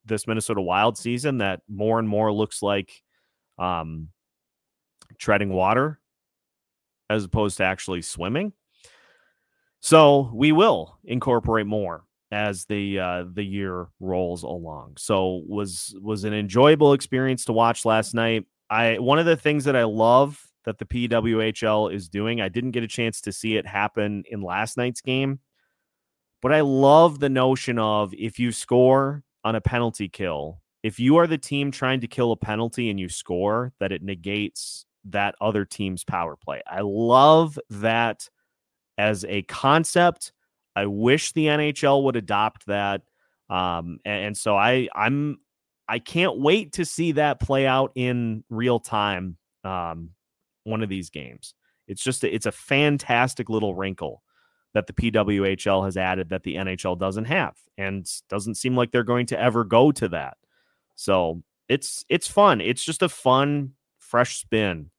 this 0.05 0.27
Minnesota 0.27 0.61
Wild 0.61 0.99
season. 0.99 1.39
That 1.39 1.63
more 1.69 1.99
and 1.99 2.09
more 2.09 2.33
looks 2.33 2.63
like 2.63 2.91
um, 3.59 4.09
treading 5.21 5.51
water 5.51 6.01
as 7.09 7.25
opposed 7.25 7.59
to 7.59 7.65
actually 7.65 8.03
swimming. 8.03 8.53
So 9.81 10.31
we 10.35 10.53
will 10.53 10.99
incorporate 11.05 11.67
more 11.67 12.05
as 12.31 12.65
the 12.67 12.99
uh, 12.99 13.25
the 13.33 13.43
year 13.43 13.89
rolls 13.99 14.43
along. 14.43 14.95
So 14.99 15.43
was 15.47 15.95
was 16.01 16.25
an 16.25 16.35
enjoyable 16.35 16.93
experience 16.93 17.45
to 17.47 17.53
watch 17.53 17.85
last 17.85 18.15
night. 18.15 18.47
I 18.69 18.99
one 18.99 19.19
of 19.19 19.27
the 19.27 19.37
things 19.37 19.65
that 19.65 19.77
I 19.77 19.85
love 19.85 20.41
that 20.65 20.79
the 20.79 20.85
PWHL 20.85 21.93
is 21.93 22.09
doing, 22.09 22.41
I 22.41 22.49
didn't 22.49 22.73
get 22.73 22.83
a 22.83 22.89
chance 22.89 23.23
to 23.23 23.33
see 23.33 23.57
it 23.57 23.67
happen 23.67 24.25
in 24.31 24.43
last 24.43 24.77
night's 24.77 25.01
game, 25.01 25.41
but 26.43 26.53
I 26.53 26.61
love 26.61 27.19
the 27.19 27.31
notion 27.31 27.79
of 27.79 28.13
if 28.15 28.39
you 28.39 28.53
score 28.53 29.25
on 29.43 29.57
a 29.57 29.61
penalty 29.63 30.09
kill, 30.09 30.61
if 30.83 31.01
you 31.01 31.17
are 31.17 31.27
the 31.27 31.39
team 31.39 31.71
trying 31.71 32.01
to 32.01 32.07
kill 32.07 32.31
a 32.31 32.37
penalty 32.37 32.91
and 32.91 33.01
you 33.01 33.09
score, 33.09 33.73
that 33.81 33.91
it 33.91 34.03
negates 34.03 34.85
that 35.05 35.35
other 35.41 35.65
team's 35.65 36.05
power 36.05 36.37
play. 36.37 36.63
I 36.67 36.81
love 36.83 37.59
that 37.71 38.29
as 38.99 39.25
a 39.25 39.43
concept. 39.43 40.33
I 40.77 40.87
wish 40.87 41.33
the 41.33 41.47
NHL 41.47 42.05
would 42.05 42.17
adopt 42.17 42.67
that. 42.67 43.03
Um, 43.49 43.99
and, 44.05 44.27
and 44.27 44.37
so 44.37 44.57
I 44.57 44.89
I'm 44.95 45.39
I 45.89 45.99
can't 45.99 46.39
wait 46.39 46.75
to 46.75 46.85
see 46.85 47.13
that 47.13 47.41
play 47.41 47.67
out 47.67 47.93
in 47.95 48.45
real 48.49 48.79
time. 48.79 49.37
Um, 49.65 50.11
one 50.65 50.83
of 50.83 50.89
these 50.89 51.11
games. 51.11 51.55
It's 51.89 52.03
just 52.03 52.23
a, 52.23 52.33
it's 52.33 52.47
a 52.47 52.53
fantastic 52.53 53.49
little 53.49 53.75
wrinkle 53.75 54.23
that 54.73 54.87
the 54.87 54.93
PWHL 54.93 55.85
has 55.85 55.97
added 55.97 56.29
that 56.29 56.45
the 56.45 56.55
NHL 56.55 56.97
doesn't 56.99 57.25
have, 57.25 57.57
and 57.77 58.09
doesn't 58.29 58.55
seem 58.55 58.77
like 58.77 58.93
they're 58.93 59.03
going 59.03 59.27
to 59.27 59.41
ever 59.41 59.65
go 59.65 59.91
to 59.93 60.09
that. 60.11 60.37
So 60.95 61.43
it's 61.69 62.05
it's 62.09 62.29
fun. 62.29 62.61
It's 62.61 62.85
just 62.85 63.03
a 63.03 63.09
fun, 63.09 63.73
fresh 64.11 64.39
spin 64.39 64.91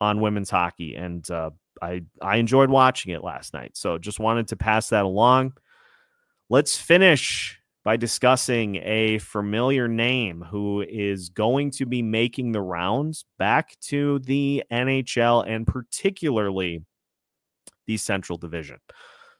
on 0.00 0.20
women's 0.20 0.50
hockey, 0.50 0.94
and 0.94 1.28
uh, 1.30 1.50
I 1.80 2.02
I 2.20 2.36
enjoyed 2.36 2.70
watching 2.70 3.12
it 3.12 3.24
last 3.24 3.54
night. 3.54 3.76
So 3.76 3.98
just 3.98 4.20
wanted 4.20 4.48
to 4.48 4.56
pass 4.56 4.90
that 4.90 5.04
along. 5.04 5.54
Let's 6.50 6.76
finish 6.76 7.58
by 7.84 7.96
discussing 7.96 8.76
a 8.76 9.18
familiar 9.18 9.88
name 9.88 10.44
who 10.48 10.82
is 10.82 11.30
going 11.30 11.70
to 11.72 11.86
be 11.86 12.02
making 12.02 12.52
the 12.52 12.60
rounds 12.60 13.24
back 13.38 13.76
to 13.80 14.20
the 14.20 14.62
NHL 14.70 15.44
and 15.48 15.66
particularly 15.66 16.84
the 17.86 17.96
Central 17.96 18.38
Division. 18.38 18.78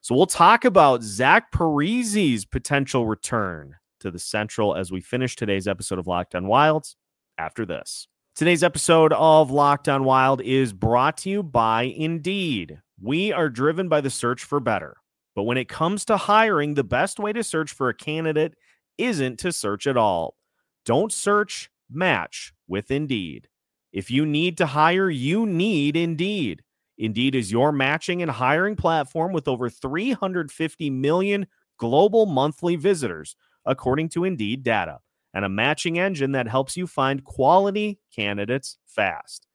So 0.01 0.17
we'll 0.17 0.27
talk 0.27 0.65
about 0.65 1.03
Zach 1.03 1.53
Parise's 1.53 2.45
potential 2.45 3.07
return 3.07 3.77
to 4.01 4.11
the 4.11 4.19
Central 4.19 4.75
as 4.75 4.91
we 4.91 5.01
finish 5.01 5.37
today's 5.37 5.69
episode 5.69 6.01
of 6.01 6.09
Locked 6.09 6.35
On 6.35 6.49
Wilds 6.49 6.97
after 7.39 7.65
this. 7.65 8.09
Today's 8.35 8.63
episode 8.63 9.13
of 9.13 9.51
Locked 9.51 9.91
On 9.91 10.05
Wild 10.05 10.41
is 10.41 10.73
brought 10.73 11.19
to 11.19 11.29
you 11.29 11.43
by 11.43 11.83
Indeed. 11.83 12.81
We 12.99 13.31
are 13.31 13.51
driven 13.51 13.91
by 13.91 14.01
the 14.01 14.09
search 14.09 14.43
for 14.43 14.59
better. 14.59 14.97
But 15.37 15.43
when 15.43 15.59
it 15.59 15.69
comes 15.69 16.07
to 16.07 16.17
hiring, 16.17 16.73
the 16.73 16.83
best 16.83 17.19
way 17.19 17.35
to 17.35 17.45
search 17.45 17.75
for 17.75 17.91
a 17.91 17.95
candidate 17.95 18.55
isn't 18.97 19.39
to 19.41 19.53
search 19.53 19.87
at 19.87 19.99
all. 19.99 20.39
Don't 20.87 21.13
search, 21.13 21.69
match 21.91 22.55
with 22.67 22.91
Indeed. 22.91 23.49
If 23.93 24.11
you 24.11 24.25
need 24.25 24.57
to 24.57 24.67
hire, 24.67 25.11
you 25.11 25.45
need 25.45 25.95
Indeed. 25.95 26.63
Indeed 26.97 27.35
is 27.35 27.53
your 27.53 27.71
matching 27.71 28.23
and 28.23 28.31
hiring 28.31 28.77
platform 28.77 29.35
with 29.35 29.47
over 29.47 29.69
350 29.69 30.89
million 30.89 31.47
global 31.77 32.25
monthly 32.25 32.77
visitors, 32.77 33.37
according 33.67 34.09
to 34.09 34.25
Indeed 34.25 34.63
data, 34.63 35.01
and 35.35 35.45
a 35.45 35.49
matching 35.49 35.99
engine 35.99 36.33
that 36.33 36.49
helps 36.49 36.77
you 36.77 36.87
find 36.87 37.25
quality 37.25 37.99
candidates 38.15 38.79
fast. 38.87 39.47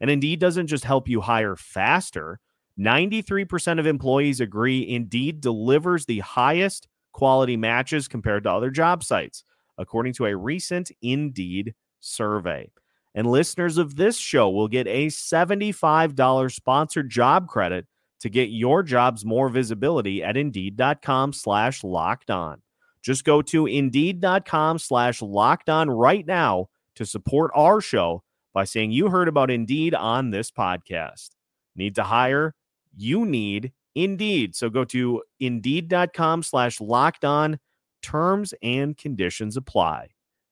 And 0.00 0.10
Indeed 0.10 0.38
doesn't 0.38 0.66
just 0.66 0.84
help 0.84 1.08
you 1.08 1.20
hire 1.20 1.56
faster 1.56 2.40
93% 2.78 3.78
of 3.78 3.86
employees 3.86 4.40
agree 4.40 4.88
Indeed 4.88 5.40
delivers 5.40 6.06
the 6.06 6.20
highest 6.20 6.88
quality 7.12 7.56
matches 7.56 8.08
compared 8.08 8.42
to 8.44 8.50
other 8.50 8.70
job 8.70 9.04
sites, 9.04 9.44
according 9.78 10.14
to 10.14 10.26
a 10.26 10.36
recent 10.36 10.90
Indeed 11.00 11.74
survey. 12.00 12.70
And 13.14 13.28
listeners 13.28 13.78
of 13.78 13.94
this 13.94 14.18
show 14.18 14.50
will 14.50 14.66
get 14.66 14.88
a 14.88 15.06
$75 15.06 16.52
sponsored 16.52 17.10
job 17.10 17.46
credit 17.46 17.86
to 18.20 18.28
get 18.28 18.48
your 18.48 18.82
jobs 18.82 19.24
more 19.24 19.48
visibility 19.48 20.24
at 20.24 20.36
indeed.com 20.36 21.32
slash 21.32 21.84
locked 21.84 22.30
on. 22.30 22.63
Just 23.04 23.24
go 23.24 23.42
to 23.42 23.66
indeed.com 23.66 24.78
slash 24.78 25.22
locked 25.22 25.68
on 25.68 25.90
right 25.90 26.26
now 26.26 26.66
to 26.96 27.06
support 27.06 27.52
our 27.54 27.80
show 27.80 28.24
by 28.52 28.64
saying 28.64 28.90
you 28.90 29.10
heard 29.10 29.28
about 29.28 29.50
Indeed 29.50 29.94
on 29.94 30.30
this 30.30 30.50
podcast. 30.50 31.30
Need 31.76 31.94
to 31.96 32.02
hire? 32.04 32.54
you 32.96 33.24
need 33.24 33.72
Indeed. 33.94 34.56
So 34.56 34.70
go 34.70 34.84
to 34.86 35.22
indeed.com 35.38 36.42
slash 36.42 36.80
locked 36.80 37.24
on. 37.24 37.58
Terms 38.02 38.52
and 38.62 38.96
conditions 38.96 39.56
apply. 39.56 40.08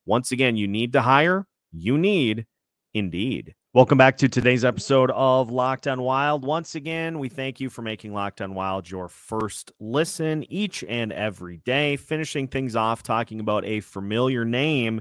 Once 0.07 0.33
again, 0.33 0.57
you 0.57 0.67
need 0.67 0.93
to 0.93 1.03
hire, 1.03 1.47
you 1.73 1.99
need 1.99 2.47
Indeed. 2.95 3.55
Welcome 3.75 3.97
back 3.97 4.19
to 4.19 4.29
today's 4.29 4.67
episode 4.67 5.11
of 5.13 5.51
Locked 5.51 5.89
On 5.89 6.03
Wild. 6.03 6.45
Once 6.45 6.75
again, 6.75 7.19
we 7.19 7.31
thank 7.31 7.59
you 7.59 7.71
for 7.71 7.81
making 7.81 8.13
Locked 8.13 8.43
On 8.43 8.53
Wild 8.53 8.91
your 8.91 9.09
first 9.09 9.73
listen 9.81 10.45
each 10.53 10.85
and 10.87 11.11
every 11.11 11.57
day. 11.65 11.97
Finishing 11.97 12.49
things 12.49 12.77
off, 12.77 13.03
talking 13.03 13.41
about 13.41 13.65
a 13.65 13.81
familiar 13.81 14.45
name 14.45 15.01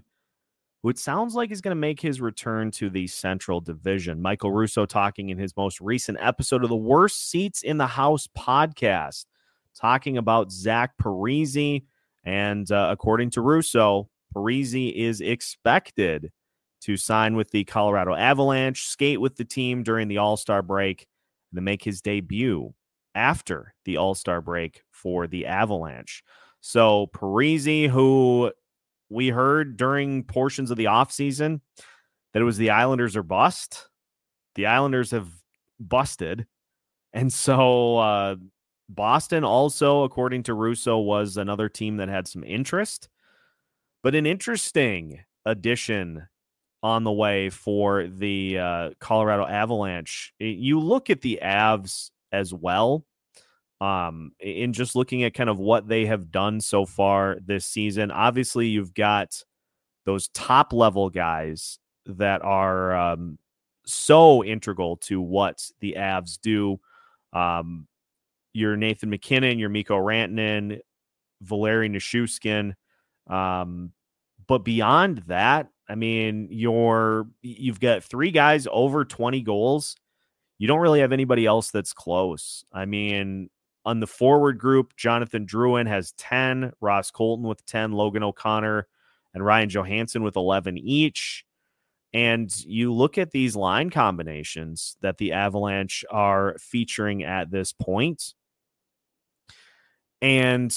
who 0.81 0.89
it 0.89 0.97
sounds 0.97 1.36
like 1.36 1.51
is 1.51 1.60
going 1.60 1.75
to 1.75 1.79
make 1.79 1.99
his 1.99 2.21
return 2.21 2.71
to 2.71 2.89
the 2.89 3.07
Central 3.07 3.60
Division. 3.60 4.21
Michael 4.21 4.53
Russo 4.53 4.86
talking 4.86 5.31
in 5.31 5.38
his 5.38 5.53
most 5.57 5.81
recent 5.81 6.17
episode 6.21 6.63
of 6.63 6.69
the 6.69 6.75
Worst 6.77 7.29
Seats 7.29 7.63
in 7.63 7.75
the 7.77 7.88
House 7.88 8.29
podcast, 8.38 9.25
talking 9.75 10.17
about 10.17 10.49
Zach 10.49 10.93
Parise. 10.95 11.84
And 12.23 12.71
uh, 12.71 12.88
according 12.89 13.31
to 13.31 13.41
Russo, 13.41 14.10
Parise 14.34 14.93
is 14.95 15.19
expected 15.19 16.31
to 16.82 16.98
sign 16.98 17.36
with 17.36 17.52
the 17.52 17.63
Colorado 17.63 18.15
Avalanche, 18.15 18.88
skate 18.88 19.22
with 19.22 19.36
the 19.36 19.46
team 19.46 19.84
during 19.84 20.08
the 20.08 20.17
All 20.17 20.38
Star 20.38 20.62
break, 20.62 21.08
and 21.52 21.58
then 21.58 21.63
make 21.63 21.84
his 21.84 22.02
debut 22.02 22.74
after 23.15 23.74
the 23.86 23.98
All 23.98 24.15
Star 24.15 24.41
break 24.41 24.82
for 24.91 25.28
the 25.28 25.46
Avalanche. 25.46 26.24
So 26.62 27.08
Parise, 27.08 27.89
who 27.89 28.52
we 29.10 29.30
heard 29.30 29.78
during 29.78 30.24
portions 30.24 30.72
of 30.72 30.78
the 30.78 30.86
offseason 30.86 31.62
that 32.34 32.41
it 32.41 32.46
was 32.46 32.58
the 32.58 32.70
Islanders 32.70 33.15
are 33.15 33.24
bust. 33.24 33.89
The 34.56 34.67
Islanders 34.67 35.12
have 35.12 35.30
busted. 35.80 36.48
And 37.13 37.32
so 37.32 37.98
uh, 37.98 38.36
Boston 38.88 39.44
also, 39.44 40.04
according 40.04 40.44
to 40.44 40.54
Russo, 40.54 40.98
was 40.98 41.38
another 41.38 41.67
team 41.67 41.98
that 41.98 42.10
had 42.10 42.28
some 42.28 42.44
interest. 42.44 43.10
But 44.04 44.15
an 44.15 44.26
interesting 44.26 45.20
addition 45.46 46.28
on 46.84 47.04
the 47.04 47.12
way 47.12 47.50
for 47.50 48.08
the 48.08 48.58
uh, 48.58 48.89
Colorado 49.00 49.46
Avalanche. 49.46 50.34
You 50.39 50.80
look 50.80 51.10
at 51.10 51.22
the 51.22 51.39
Avs 51.41 52.10
as 52.32 52.54
well 52.54 53.06
um, 53.82 54.32
in 54.39 54.74
just 54.74 54.96
looking 54.96 55.24
at 55.24 55.34
kind 55.34 55.50
of 55.50 55.60
what 55.60 55.88
they 55.88 56.06
have 56.06 56.32
done 56.32 56.62
so 56.62 56.86
far 56.86 57.38
this 57.44 57.65
season. 57.65 58.12
Obviously, 58.12 58.67
you've 58.67 58.94
got 58.94 59.44
those 60.06 60.28
top 60.30 60.72
level 60.72 61.10
guys 61.10 61.80
that 62.06 62.44
are 62.44 62.96
um, 62.96 63.38
so 63.86 64.44
integral 64.44 64.98
to 64.98 65.22
what 65.22 65.63
the 65.80 65.96
Avs 65.98 66.39
do. 66.41 66.80
Um, 67.34 67.88
your 68.54 68.76
Nathan 68.76 69.10
MacKinnon, 69.10 69.60
your 69.60 69.70
Mikko 69.70 69.98
Rantanen, 69.98 70.80
Valeri 71.41 71.89
Nichushkin. 71.89 72.74
Um, 73.28 73.94
but 74.48 74.60
beyond 74.60 75.24
that, 75.28 75.70
I 75.91 75.95
mean, 75.95 76.47
you're 76.49 77.27
you've 77.41 77.82
got 77.82 78.01
three 78.01 78.32
guys 78.32 78.65
over 78.71 79.04
20 79.04 79.41
goals. 79.41 79.97
You 80.58 80.65
don't 80.65 80.80
really 80.80 81.01
have 81.01 81.12
anybody 81.12 81.45
else 81.45 81.69
that's 81.69 81.91
close. 81.91 82.63
I 82.71 82.86
mean, 82.86 83.49
on 83.84 83.99
the 83.99 84.08
forward 84.08 84.58
group, 84.58 84.95
Jonathan 84.95 85.45
Drouin 85.45 85.89
has 85.89 86.13
10, 86.13 86.71
Ross 86.80 87.12
Colton 87.12 87.45
with 87.45 87.65
10, 87.65 87.91
Logan 87.91 88.23
O'Connor 88.23 88.88
and 89.34 89.45
Ryan 89.45 89.67
Johansen 89.67 90.23
with 90.23 90.38
11 90.38 90.77
each. 90.77 91.43
And 92.13 92.49
you 92.65 92.93
look 92.93 93.17
at 93.17 93.32
these 93.32 93.58
line 93.58 93.89
combinations 93.89 94.95
that 95.01 95.17
the 95.17 95.34
Avalanche 95.34 96.06
are 96.10 96.56
featuring 96.58 97.23
at 97.23 97.51
this 97.51 97.73
point, 97.73 98.34
and 100.21 100.73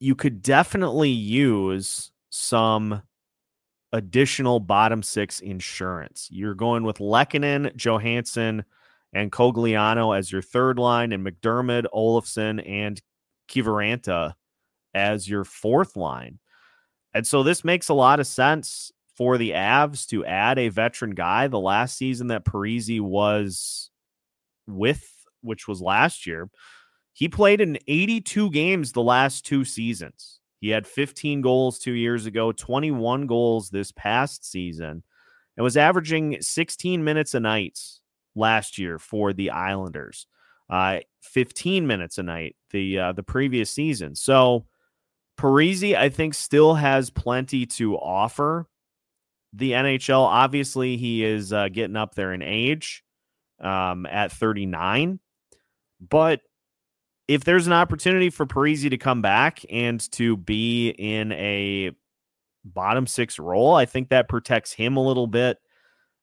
you 0.00 0.14
could 0.14 0.40
definitely 0.40 1.10
use 1.10 2.12
some 2.30 3.02
additional 3.94 4.58
bottom 4.58 5.04
six 5.04 5.38
insurance. 5.38 6.28
You're 6.30 6.54
going 6.54 6.82
with 6.82 6.98
Lehkonen, 6.98 7.74
Johansen, 7.76 8.64
and 9.12 9.30
Cogliano 9.30 10.18
as 10.18 10.32
your 10.32 10.42
third 10.42 10.80
line, 10.80 11.12
and 11.12 11.24
McDermott, 11.24 11.86
Olofsson, 11.94 12.68
and 12.68 13.00
Kiviranta 13.48 14.34
as 14.94 15.28
your 15.28 15.44
fourth 15.44 15.96
line. 15.96 16.40
And 17.14 17.24
so 17.24 17.44
this 17.44 17.62
makes 17.62 17.88
a 17.88 17.94
lot 17.94 18.18
of 18.18 18.26
sense 18.26 18.90
for 19.16 19.38
the 19.38 19.52
Avs 19.52 20.06
to 20.08 20.24
add 20.24 20.58
a 20.58 20.70
veteran 20.70 21.12
guy. 21.12 21.46
The 21.46 21.60
last 21.60 21.96
season 21.96 22.26
that 22.26 22.44
Parise 22.44 23.00
was 23.00 23.90
with, 24.66 25.08
which 25.40 25.68
was 25.68 25.80
last 25.80 26.26
year, 26.26 26.50
he 27.12 27.28
played 27.28 27.60
in 27.60 27.78
82 27.86 28.50
games 28.50 28.90
the 28.90 29.02
last 29.02 29.46
two 29.46 29.64
seasons. 29.64 30.40
He 30.64 30.70
had 30.70 30.86
15 30.86 31.42
goals 31.42 31.78
two 31.78 31.92
years 31.92 32.24
ago, 32.24 32.50
21 32.50 33.26
goals 33.26 33.68
this 33.68 33.92
past 33.92 34.50
season, 34.50 35.02
and 35.58 35.62
was 35.62 35.76
averaging 35.76 36.40
16 36.40 37.04
minutes 37.04 37.34
a 37.34 37.40
night 37.40 37.78
last 38.34 38.78
year 38.78 38.98
for 38.98 39.34
the 39.34 39.50
Islanders. 39.50 40.26
Uh, 40.70 41.00
15 41.20 41.86
minutes 41.86 42.16
a 42.16 42.22
night 42.22 42.56
the 42.70 42.98
uh, 42.98 43.12
the 43.12 43.22
previous 43.22 43.70
season. 43.70 44.14
So 44.14 44.64
Parise, 45.38 45.94
I 45.94 46.08
think, 46.08 46.32
still 46.32 46.72
has 46.72 47.10
plenty 47.10 47.66
to 47.66 47.96
offer 47.98 48.66
the 49.52 49.72
NHL. 49.72 50.22
Obviously, 50.22 50.96
he 50.96 51.26
is 51.26 51.52
uh, 51.52 51.68
getting 51.68 51.96
up 51.96 52.14
there 52.14 52.32
in 52.32 52.40
age 52.40 53.04
um, 53.60 54.06
at 54.06 54.32
39, 54.32 55.20
but 56.00 56.40
if 57.28 57.44
there's 57.44 57.66
an 57.66 57.72
opportunity 57.72 58.30
for 58.30 58.46
Parise 58.46 58.88
to 58.88 58.98
come 58.98 59.22
back 59.22 59.60
and 59.70 60.00
to 60.12 60.36
be 60.36 60.90
in 60.90 61.32
a 61.32 61.92
bottom 62.64 63.06
six 63.06 63.38
role, 63.38 63.74
I 63.74 63.86
think 63.86 64.08
that 64.10 64.28
protects 64.28 64.72
him 64.72 64.96
a 64.96 65.04
little 65.04 65.26
bit 65.26 65.58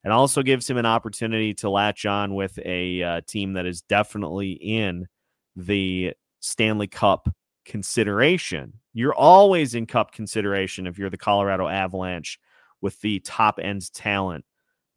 and 0.03 0.13
also 0.13 0.41
gives 0.41 0.69
him 0.69 0.77
an 0.77 0.85
opportunity 0.85 1.53
to 1.55 1.69
latch 1.69 2.05
on 2.05 2.33
with 2.35 2.57
a 2.65 3.03
uh, 3.03 3.21
team 3.27 3.53
that 3.53 3.65
is 3.65 3.81
definitely 3.81 4.51
in 4.51 5.07
the 5.55 6.13
Stanley 6.39 6.87
Cup 6.87 7.29
consideration. 7.65 8.73
You're 8.93 9.13
always 9.13 9.75
in 9.75 9.85
cup 9.85 10.11
consideration 10.11 10.87
if 10.87 10.97
you're 10.97 11.09
the 11.09 11.17
Colorado 11.17 11.67
Avalanche 11.67 12.39
with 12.81 12.99
the 13.01 13.19
top 13.19 13.59
end 13.61 13.91
talent 13.93 14.43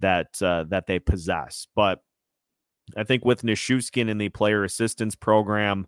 that 0.00 0.40
uh, 0.42 0.64
that 0.68 0.86
they 0.86 0.98
possess. 0.98 1.68
But 1.76 2.00
I 2.96 3.04
think 3.04 3.24
with 3.24 3.42
Nichushkin 3.42 4.08
in 4.08 4.18
the 4.18 4.28
player 4.28 4.64
assistance 4.64 5.14
program 5.14 5.86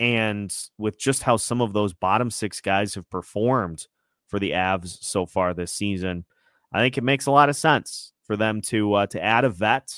and 0.00 0.54
with 0.76 0.98
just 0.98 1.22
how 1.22 1.36
some 1.36 1.60
of 1.60 1.72
those 1.72 1.92
bottom 1.92 2.30
six 2.30 2.60
guys 2.60 2.94
have 2.94 3.08
performed 3.10 3.86
for 4.28 4.38
the 4.38 4.52
Avs 4.52 4.98
so 5.00 5.26
far 5.26 5.54
this 5.54 5.72
season, 5.72 6.24
I 6.72 6.80
think 6.80 6.98
it 6.98 7.04
makes 7.04 7.26
a 7.26 7.30
lot 7.30 7.48
of 7.48 7.56
sense 7.56 8.12
for 8.24 8.36
them 8.36 8.60
to 8.62 8.94
uh, 8.94 9.06
to 9.08 9.22
add 9.22 9.44
a 9.44 9.50
vet. 9.50 9.94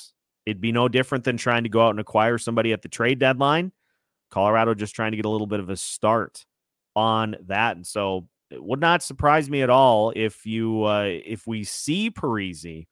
It'd 0.47 0.61
be 0.61 0.73
no 0.73 0.89
different 0.89 1.25
than 1.25 1.37
trying 1.37 1.65
to 1.65 1.69
go 1.69 1.87
out 1.87 1.91
and 1.91 2.01
acquire 2.01 2.39
somebody 2.39 2.73
at 2.73 2.83
the 2.83 2.89
trade 2.89 3.19
deadline. 3.19 3.73
Colorado 4.31 4.75
just 4.75 4.95
trying 4.95 5.11
to 5.11 5.17
get 5.17 5.27
a 5.27 5.31
little 5.31 5.47
bit 5.47 5.61
of 5.61 5.69
a 5.69 5.77
start 5.77 6.47
on 6.95 7.37
that, 7.47 7.77
and 7.77 7.87
so 7.87 8.29
it 8.51 8.63
would 8.63 8.81
not 8.81 9.03
surprise 9.03 9.51
me 9.51 9.63
at 9.63 9.71
all 9.71 10.13
if 10.15 10.47
you 10.47 10.85
uh, 10.85 11.05
if 11.07 11.47
we 11.47 11.65
see 11.65 12.11
Parise 12.11 12.87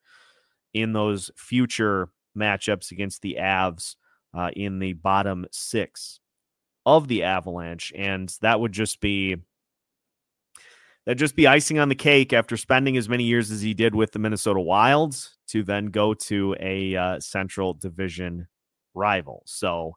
in 0.75 0.93
those 0.93 1.31
future 1.37 2.11
matchups 2.39 2.91
against 2.91 3.23
the 3.23 3.37
Avs 3.41 3.97
uh, 4.37 4.51
in 4.55 4.79
the 4.79 4.93
bottom 4.93 5.47
six 5.51 6.21
of 6.87 7.09
the 7.09 7.23
Avalanche, 7.25 7.93
and 7.97 8.35
that 8.41 8.61
would 8.61 8.73
just 8.73 9.01
be 9.01 9.37
that 11.07 11.15
just 11.15 11.37
be 11.37 11.47
icing 11.47 11.79
on 11.79 11.89
the 11.89 11.95
cake 11.95 12.35
after 12.35 12.57
spending 12.57 12.99
as 12.99 13.09
many 13.09 13.25
years 13.25 13.51
as 13.51 13.63
he 13.63 13.73
did 13.73 13.95
with 13.95 14.13
the 14.13 14.19
Minnesota 14.19 14.61
Wilds 14.61 15.39
to 15.49 15.63
then 15.63 15.87
go 15.87 16.13
to 16.13 16.55
a 16.61 16.95
uh, 16.97 17.21
Central 17.21 17.73
Division 17.73 18.47
rival. 18.95 19.43
So 19.47 19.97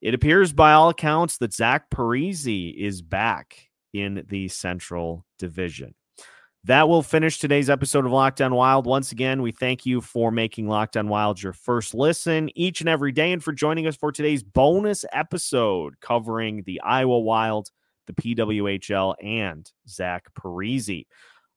it 0.00 0.14
appears, 0.14 0.52
by 0.52 0.72
all 0.72 0.88
accounts, 0.88 1.38
that 1.38 1.52
Zach 1.52 1.90
Parise 1.90 2.74
is 2.76 3.02
back 3.02 3.70
in 3.92 4.24
the 4.28 4.46
Central 4.46 5.24
Division. 5.38 5.94
That 6.66 6.88
will 6.88 7.04
finish 7.04 7.38
today's 7.38 7.70
episode 7.70 8.06
of 8.06 8.10
Locked 8.10 8.40
On 8.40 8.52
Wild. 8.52 8.86
Once 8.86 9.12
again, 9.12 9.40
we 9.40 9.52
thank 9.52 9.86
you 9.86 10.00
for 10.00 10.32
making 10.32 10.66
Locked 10.66 10.96
On 10.96 11.06
Wild 11.06 11.40
your 11.40 11.52
first 11.52 11.94
listen 11.94 12.50
each 12.56 12.80
and 12.80 12.88
every 12.88 13.12
day 13.12 13.30
and 13.30 13.40
for 13.40 13.52
joining 13.52 13.86
us 13.86 13.94
for 13.94 14.10
today's 14.10 14.42
bonus 14.42 15.04
episode 15.12 16.00
covering 16.00 16.64
the 16.64 16.80
Iowa 16.80 17.20
Wild, 17.20 17.70
the 18.08 18.14
PWHL, 18.14 19.14
and 19.22 19.70
Zach 19.88 20.24
Parise. 20.34 21.06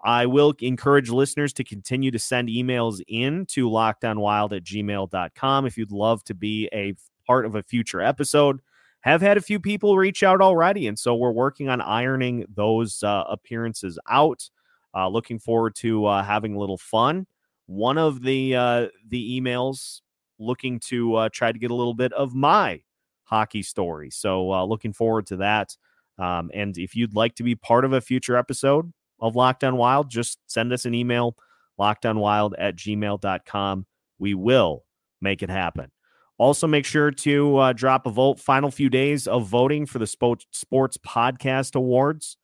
I 0.04 0.28
will 0.28 0.54
encourage 0.60 1.10
listeners 1.10 1.54
to 1.54 1.63
continue 1.63 2.12
to 2.12 2.19
send 2.19 2.48
emails 2.48 3.02
in 3.08 3.48
to 3.48 3.67
lockedonwild 3.67 4.56
at 4.56 4.63
gmail.com 4.63 5.65
if 5.65 5.76
you'd 5.76 5.91
love 5.91 6.24
to 6.26 6.36
be 6.36 6.69
a 6.72 6.93
part 7.26 7.48
of 7.48 7.56
a 7.56 7.63
future 7.63 8.00
episode. 8.00 8.60
Have 9.02 9.22
had 9.22 9.38
a 9.38 9.41
few 9.41 9.60
people 9.60 9.98
reach 9.98 10.22
out 10.22 10.39
already, 10.39 10.86
and 10.86 11.00
so 11.00 11.15
we're 11.15 11.32
working 11.32 11.67
on 11.67 11.82
ironing 11.82 12.45
those 12.54 13.02
uh, 13.02 13.24
appearances 13.28 13.98
out. 14.08 14.48
Uh, 14.95 15.08
looking 15.08 15.39
forward 15.39 15.75
to 15.75 16.06
uh, 16.06 16.23
having 16.23 16.56
a 16.56 16.60
little 16.60 16.78
fun. 16.78 17.28
One 17.67 17.97
of 17.97 18.21
the 18.21 18.56
uh, 18.56 18.88
the 19.08 19.39
emails 19.39 20.02
looking 20.39 20.80
to 20.80 21.15
uh, 21.15 21.30
try 21.32 21.52
to 21.52 21.60
get 21.60 21.71
a 21.71 21.75
little 21.75 21.93
bit 21.93 22.13
of 22.13 22.34
my 22.34 22.82
hockey 23.23 23.62
story. 23.62 24.10
So 24.10 24.52
uh, 24.52 24.65
looking 24.65 24.93
forward 24.93 25.28
to 25.28 25.38
that. 25.38 25.75
Um, 26.17 26.49
and 26.54 26.78
if 26.78 26.95
you'd 26.95 27.15
like 27.15 27.36
to 27.36 27.43
be 27.43 27.56
part 27.56 27.86
of 27.86 27.93
a 27.93 28.02
future 28.02 28.36
episode 28.36 28.91
of 29.19 29.36
Locked 29.36 29.63
On 29.63 29.78
Wild, 29.78 30.10
just 30.10 30.39
send 30.47 30.73
us 30.73 30.86
an 30.86 30.93
email, 30.93 31.36
lockedonwild 31.80 32.54
at 32.58 32.75
gmail.com. 32.75 33.86
We 34.17 34.34
will 34.34 34.84
make 35.21 35.43
it 35.43 35.49
happen. 35.49 35.91
Also, 36.38 36.67
make 36.67 36.86
sure 36.86 37.12
to 37.12 37.58
uh, 37.58 37.73
drop 37.73 38.06
a 38.06 38.10
vote. 38.10 38.39
Final 38.39 38.71
few 38.71 38.89
days 38.89 39.28
of 39.28 39.45
voting 39.47 39.86
for 39.86 39.99
the 39.99 40.08
Sports 40.08 40.97
Podcast 40.97 41.75
Awards 41.75 42.38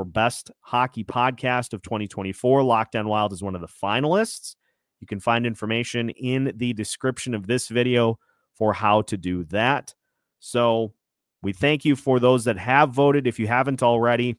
for 0.00 0.04
Best 0.06 0.50
Hockey 0.62 1.04
Podcast 1.04 1.74
of 1.74 1.82
2024. 1.82 2.62
Locked 2.62 2.96
On 2.96 3.06
Wild 3.06 3.34
is 3.34 3.42
one 3.42 3.54
of 3.54 3.60
the 3.60 3.68
finalists. 3.68 4.56
You 4.98 5.06
can 5.06 5.20
find 5.20 5.44
information 5.44 6.08
in 6.08 6.54
the 6.56 6.72
description 6.72 7.34
of 7.34 7.46
this 7.46 7.68
video 7.68 8.18
for 8.54 8.72
how 8.72 9.02
to 9.02 9.18
do 9.18 9.44
that. 9.50 9.94
So 10.38 10.94
we 11.42 11.52
thank 11.52 11.84
you 11.84 11.96
for 11.96 12.18
those 12.18 12.44
that 12.44 12.56
have 12.56 12.94
voted. 12.94 13.26
If 13.26 13.38
you 13.38 13.46
haven't 13.46 13.82
already, 13.82 14.38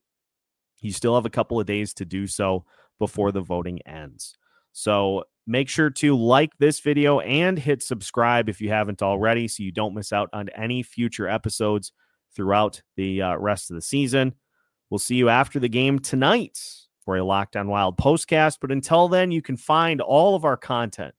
you 0.80 0.91
still 0.93 1.13
have 1.13 1.28
a 1.28 1.30
couple 1.30 1.60
of 1.60 1.67
days 1.67 1.93
to 1.95 2.06
do 2.06 2.26
so 2.26 2.65
before 2.97 3.32
the 3.32 3.41
voting 3.41 3.82
ends. 3.86 4.34
So 4.71 5.26
make 5.45 5.69
sure 5.69 5.91
to 5.91 6.17
like 6.17 6.58
this 6.58 6.80
video 6.80 7.19
and 7.19 7.60
hit 7.60 7.84
subscribe 7.84 8.50
if 8.50 8.62
you 8.62 8.69
haven't 8.69 9.04
already 9.04 9.47
so 9.47 9.62
you 9.62 9.71
don't 9.71 9.93
miss 9.93 10.12
out 10.12 10.30
on 10.34 10.50
any 10.56 10.82
future 10.82 11.28
episodes 11.28 11.91
throughout 12.36 12.82
the 12.95 13.21
uh, 13.21 13.36
rest 13.38 13.69
of 13.69 13.76
the 13.76 13.82
season. 13.84 14.34
We'll 14.92 15.00
see 15.00 15.16
you 15.16 15.30
after 15.30 15.58
the 15.58 15.70
game 15.70 16.00
tonight 16.00 16.60
for 17.06 17.16
a 17.16 17.24
Locked 17.24 17.56
On 17.56 17.70
Wild 17.70 17.98
postcast. 17.98 18.58
But 18.60 18.74
until 18.74 19.08
then, 19.08 19.32
you 19.32 19.42
can 19.42 19.56
find 19.56 20.02
all 20.02 20.36
of 20.36 20.44
our 20.44 20.58
content 20.58 21.16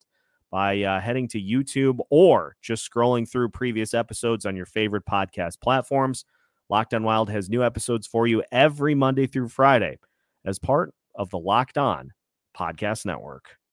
by 0.50 0.82
uh, 0.82 1.00
heading 1.00 1.26
to 1.28 1.40
YouTube 1.40 1.98
or 2.10 2.54
just 2.60 2.88
scrolling 2.88 3.26
through 3.26 3.48
previous 3.48 3.94
episodes 3.94 4.44
on 4.44 4.56
your 4.56 4.66
favorite 4.66 5.06
podcast 5.06 5.58
platforms. 5.62 6.26
Locked 6.68 6.92
On 6.92 7.02
Wild 7.02 7.30
has 7.30 7.48
new 7.48 7.64
episodes 7.64 8.06
for 8.06 8.26
you 8.26 8.44
every 8.52 8.94
Monday 8.94 9.26
through 9.26 9.48
Friday 9.48 9.98
as 10.44 10.58
part 10.58 10.92
of 11.14 11.30
the 11.30 11.38
Locked 11.38 11.78
On 11.78 12.12
Podcast 12.54 13.06
Network. 13.06 13.56